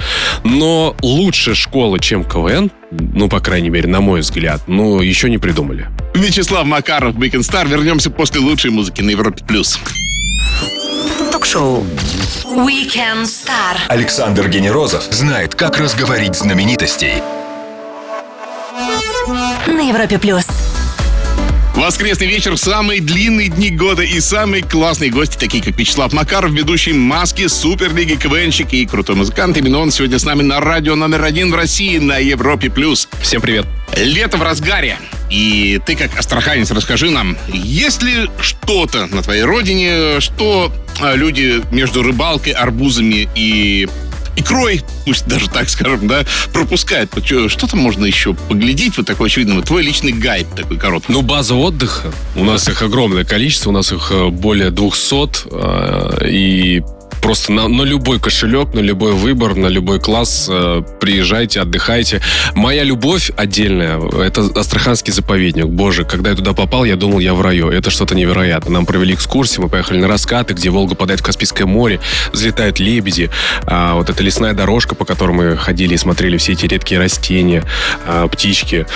Но 0.44 0.96
лучше 1.02 1.54
школы, 1.54 1.98
чем 1.98 2.24
КВН, 2.24 2.70
ну, 2.90 3.28
по 3.28 3.40
крайней 3.40 3.70
мере, 3.70 3.88
на 3.88 4.00
мой 4.00 4.20
взгляд, 4.20 4.62
ну, 4.66 5.00
еще 5.00 5.28
не 5.30 5.38
придумали. 5.38 5.88
Вячеслав 6.14 6.66
Макаров, 6.66 7.14
Star. 7.16 7.68
Вернемся 7.68 8.10
после 8.10 8.40
лучшей 8.40 8.70
музыки 8.70 9.02
на 9.02 9.10
Европе+. 9.10 9.44
плюс. 9.44 9.78
Ток-шоу. 11.32 11.84
Weekend 12.44 13.24
Star. 13.24 13.76
Александр 13.88 14.48
Генерозов 14.48 15.04
знает, 15.10 15.54
как 15.54 15.78
разговорить 15.78 16.36
знаменитостей. 16.36 17.22
На 19.66 19.80
Европе 19.80 20.18
плюс. 20.18 20.46
Воскресный 21.86 22.26
вечер, 22.26 22.56
самые 22.56 23.00
длинные 23.00 23.48
дни 23.48 23.70
года 23.70 24.02
и 24.02 24.18
самые 24.18 24.64
классные 24.64 25.12
гости, 25.12 25.36
такие 25.38 25.62
как 25.62 25.78
Вячеслав 25.78 26.12
Макаров, 26.12 26.50
ведущий 26.50 26.92
«Маски», 26.92 27.46
Суперлиги, 27.46 28.16
КВНщик 28.16 28.72
и 28.72 28.86
крутой 28.86 29.14
музыкант. 29.14 29.56
Именно 29.56 29.78
он 29.78 29.92
сегодня 29.92 30.18
с 30.18 30.24
нами 30.24 30.42
на 30.42 30.58
радио 30.58 30.96
номер 30.96 31.22
один 31.22 31.52
в 31.52 31.54
России 31.54 31.98
на 31.98 32.18
Европе+. 32.18 32.70
плюс. 32.70 33.08
Всем 33.22 33.40
привет. 33.40 33.66
Лето 33.96 34.36
в 34.36 34.42
разгаре. 34.42 34.98
И 35.30 35.80
ты, 35.86 35.94
как 35.94 36.18
астраханец, 36.18 36.72
расскажи 36.72 37.08
нам, 37.08 37.36
есть 37.46 38.02
ли 38.02 38.28
что-то 38.40 39.06
на 39.06 39.22
твоей 39.22 39.44
родине, 39.44 40.18
что 40.18 40.72
а, 41.00 41.14
люди 41.14 41.62
между 41.70 42.02
рыбалкой, 42.02 42.52
арбузами 42.52 43.28
и 43.36 43.88
икрой, 44.36 44.82
пусть 45.04 45.26
даже 45.26 45.48
так 45.48 45.68
скажем, 45.68 46.06
да, 46.08 46.24
чё- 47.22 47.48
Что 47.48 47.66
там 47.66 47.80
можно 47.80 48.04
еще 48.04 48.34
поглядеть 48.34 48.96
вот 48.96 49.06
такой 49.06 49.28
очевидно? 49.28 49.60
Твой 49.62 49.82
личный 49.82 50.12
гайд 50.12 50.46
такой 50.54 50.76
короткий. 50.76 51.12
Ну, 51.12 51.22
база 51.22 51.54
отдыха. 51.54 52.12
У 52.34 52.44
нас 52.44 52.68
их 52.68 52.82
огромное 52.82 53.24
количество, 53.24 53.70
у 53.70 53.72
нас 53.72 53.92
их 53.92 54.08
э, 54.10 54.28
более 54.28 54.70
200. 54.70 55.48
э, 55.50 56.28
И 56.28 56.82
просто 57.20 57.52
на, 57.52 57.68
на 57.68 57.82
любой 57.82 58.20
кошелек, 58.20 58.74
на 58.74 58.80
любой 58.80 59.12
выбор, 59.12 59.54
на 59.56 59.66
любой 59.66 60.00
класс 60.00 60.46
э, 60.48 60.82
приезжайте, 61.00 61.60
отдыхайте. 61.60 62.20
Моя 62.54 62.84
любовь 62.84 63.30
отдельная— 63.36 64.00
это 64.22 64.42
Астраханский 64.54 65.12
заповедник. 65.12 65.66
Боже, 65.66 66.04
когда 66.04 66.30
я 66.30 66.36
туда 66.36 66.52
попал, 66.52 66.84
я 66.84 66.96
думал, 66.96 67.18
я 67.18 67.34
в 67.34 67.40
раю. 67.40 67.70
Это 67.70 67.90
что-то 67.90 68.14
невероятное. 68.14 68.72
Нам 68.72 68.86
провели 68.86 69.14
экскурсию, 69.14 69.62
мы 69.62 69.68
поехали 69.68 69.98
на 69.98 70.08
раскаты, 70.08 70.54
где 70.54 70.70
Волга 70.70 70.94
падает 70.94 71.20
в 71.20 71.22
Каспийское 71.22 71.66
море, 71.66 72.00
взлетают 72.32 72.78
лебеди. 72.78 73.30
А, 73.64 73.94
вот 73.94 74.10
эта 74.10 74.22
лесная 74.22 74.52
дорожка, 74.52 74.94
по 74.94 75.04
которой 75.04 75.32
мы 75.32 75.56
ходили 75.56 75.94
и 75.94 75.96
смотрели 75.96 76.36
все 76.36 76.52
эти 76.52 76.66
редкие 76.66 77.00
растения, 77.00 77.64
а, 78.06 78.26
птички, 78.28 78.86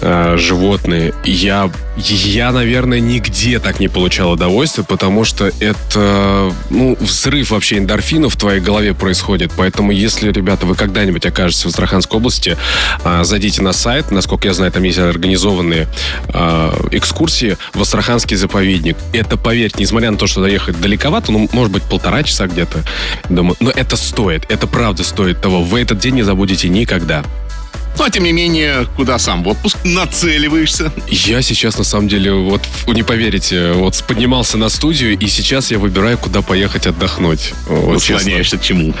а, 0.00 0.36
животные. 0.36 1.14
Я, 1.24 1.70
я, 1.96 2.52
наверное, 2.52 3.00
нигде 3.00 3.58
так 3.58 3.80
не 3.80 3.88
получал 3.88 4.32
удовольствия, 4.32 4.84
потому 4.84 5.24
что 5.24 5.50
это, 5.60 6.52
ну, 6.70 6.96
взрыв 7.00 7.50
вообще 7.50 7.67
эндорфинов 7.76 8.34
в 8.34 8.36
твоей 8.36 8.60
голове 8.60 8.94
происходит. 8.94 9.52
Поэтому, 9.56 9.92
если, 9.92 10.30
ребята, 10.32 10.66
вы 10.66 10.74
когда-нибудь 10.74 11.26
окажетесь 11.26 11.64
в 11.64 11.68
Астраханской 11.68 12.18
области, 12.18 12.56
а, 13.04 13.24
зайдите 13.24 13.62
на 13.62 13.72
сайт. 13.72 14.10
Насколько 14.10 14.48
я 14.48 14.54
знаю, 14.54 14.72
там 14.72 14.82
есть 14.84 14.98
организованные 14.98 15.88
а, 16.28 16.74
экскурсии 16.92 17.56
в 17.74 17.82
Астраханский 17.82 18.36
заповедник. 18.36 18.96
Это, 19.12 19.36
поверьте, 19.36 19.82
несмотря 19.82 20.10
на 20.10 20.16
то, 20.16 20.26
что 20.26 20.40
доехать 20.40 20.80
далековато, 20.80 21.32
ну, 21.32 21.48
может 21.52 21.72
быть, 21.72 21.82
полтора 21.82 22.22
часа 22.22 22.46
где-то, 22.46 22.84
думаю, 23.28 23.56
но 23.60 23.70
это 23.70 23.96
стоит, 23.96 24.44
это 24.48 24.66
правда 24.66 25.04
стоит 25.04 25.40
того. 25.40 25.62
Вы 25.62 25.80
этот 25.80 25.98
день 25.98 26.14
не 26.14 26.22
забудете 26.22 26.68
никогда. 26.68 27.24
Ну, 27.98 28.04
а 28.04 28.10
тем 28.10 28.22
не 28.22 28.32
менее, 28.32 28.86
куда 28.96 29.18
сам 29.18 29.42
в 29.42 29.48
отпуск 29.48 29.78
нацеливаешься? 29.84 30.92
Я 31.08 31.42
сейчас, 31.42 31.78
на 31.78 31.84
самом 31.84 32.06
деле, 32.08 32.32
вот, 32.32 32.62
не 32.86 33.02
поверите, 33.02 33.72
вот 33.72 34.02
поднимался 34.06 34.56
на 34.56 34.68
студию, 34.68 35.18
и 35.18 35.26
сейчас 35.26 35.70
я 35.72 35.78
выбираю, 35.78 36.16
куда 36.16 36.40
поехать 36.42 36.86
отдохнуть. 36.86 37.52
Вот, 37.66 38.00
честно. 38.00 38.20
Склоняешься 38.20 38.58
к 38.58 38.62
чему? 38.62 38.94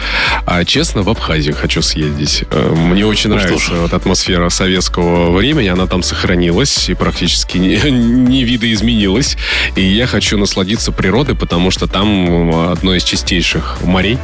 А 0.46 0.64
честно, 0.64 1.02
в 1.02 1.10
Абхазию 1.10 1.54
хочу 1.54 1.80
съездить. 1.80 2.44
Э, 2.50 2.74
Мне 2.74 3.06
очень 3.06 3.30
Ну 3.30 3.36
нравится 3.36 3.74
вот 3.74 3.92
атмосфера 3.92 4.48
советского 4.48 5.30
времени. 5.36 5.68
Она 5.68 5.86
там 5.86 6.02
сохранилась 6.02 6.88
и 6.88 6.94
практически 6.94 7.56
не, 7.58 7.76
не 7.90 8.42
видоизменилась. 8.44 9.36
И 9.76 9.82
я 9.82 10.06
хочу 10.08 10.36
насладиться 10.38 10.90
природой, 10.90 11.36
потому 11.36 11.70
что 11.70 11.86
там 11.86 12.68
одно 12.70 12.94
из 12.96 13.04
чистейших 13.04 13.78
морей, 13.84 14.18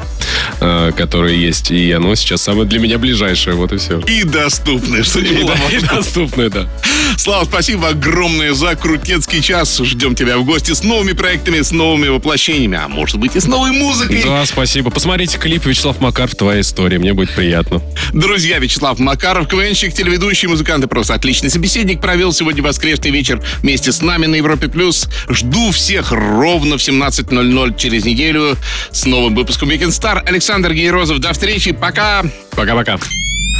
э, 0.60 0.90
которые 0.96 1.40
есть. 1.40 1.70
И 1.70 1.92
оно 1.92 2.14
сейчас 2.16 2.42
самое 2.42 2.66
для 2.66 2.80
меня 2.80 2.98
ближайшее. 2.98 3.54
Вот 3.54 3.72
и 3.72 3.76
все. 3.76 4.00
И 4.00 4.24
доступное, 4.64 5.02
что 5.02 5.20
немаловажно. 5.20 5.68
да, 5.70 5.76
и 5.76 5.80
доступное, 5.80 6.50
да. 6.50 6.68
Слава, 7.16 7.44
спасибо 7.44 7.88
огромное 7.88 8.54
за 8.54 8.74
крутецкий 8.74 9.40
час. 9.40 9.78
Ждем 9.78 10.14
тебя 10.14 10.38
в 10.38 10.44
гости 10.44 10.72
с 10.72 10.82
новыми 10.82 11.12
проектами, 11.12 11.60
с 11.60 11.70
новыми 11.70 12.08
воплощениями, 12.08 12.78
а 12.82 12.88
может 12.88 13.18
быть 13.18 13.36
и 13.36 13.40
с 13.40 13.46
новой 13.46 13.72
музыкой. 13.72 14.22
Да, 14.24 14.44
спасибо. 14.46 14.90
Посмотрите 14.90 15.38
клип 15.38 15.66
Вячеслав 15.66 16.00
Макаров 16.00 16.34
«Твоя 16.34 16.60
история». 16.60 16.98
Мне 16.98 17.12
будет 17.12 17.30
приятно. 17.34 17.82
Друзья, 18.12 18.58
Вячеслав 18.58 18.98
Макаров, 18.98 19.48
КВНщик, 19.48 19.92
телеведущий, 19.92 20.48
музыкант 20.48 20.84
и 20.84 20.88
просто 20.88 21.14
отличный 21.14 21.50
собеседник, 21.50 22.00
провел 22.00 22.32
сегодня 22.32 22.62
воскресный 22.62 23.10
вечер 23.10 23.42
вместе 23.60 23.92
с 23.92 24.00
нами 24.02 24.26
на 24.26 24.36
Европе+. 24.36 24.68
плюс. 24.68 25.08
Жду 25.28 25.70
всех 25.70 26.10
ровно 26.10 26.78
в 26.78 26.80
17.00 26.80 27.78
через 27.78 28.04
неделю 28.04 28.56
с 28.90 29.04
новым 29.04 29.34
выпуском 29.34 29.70
Weekend 29.70 29.88
Star. 29.88 30.20
Александр 30.24 30.72
Гейрозов, 30.72 31.18
до 31.18 31.32
встречи, 31.32 31.72
пока! 31.72 32.24
Пока-пока. 32.52 32.98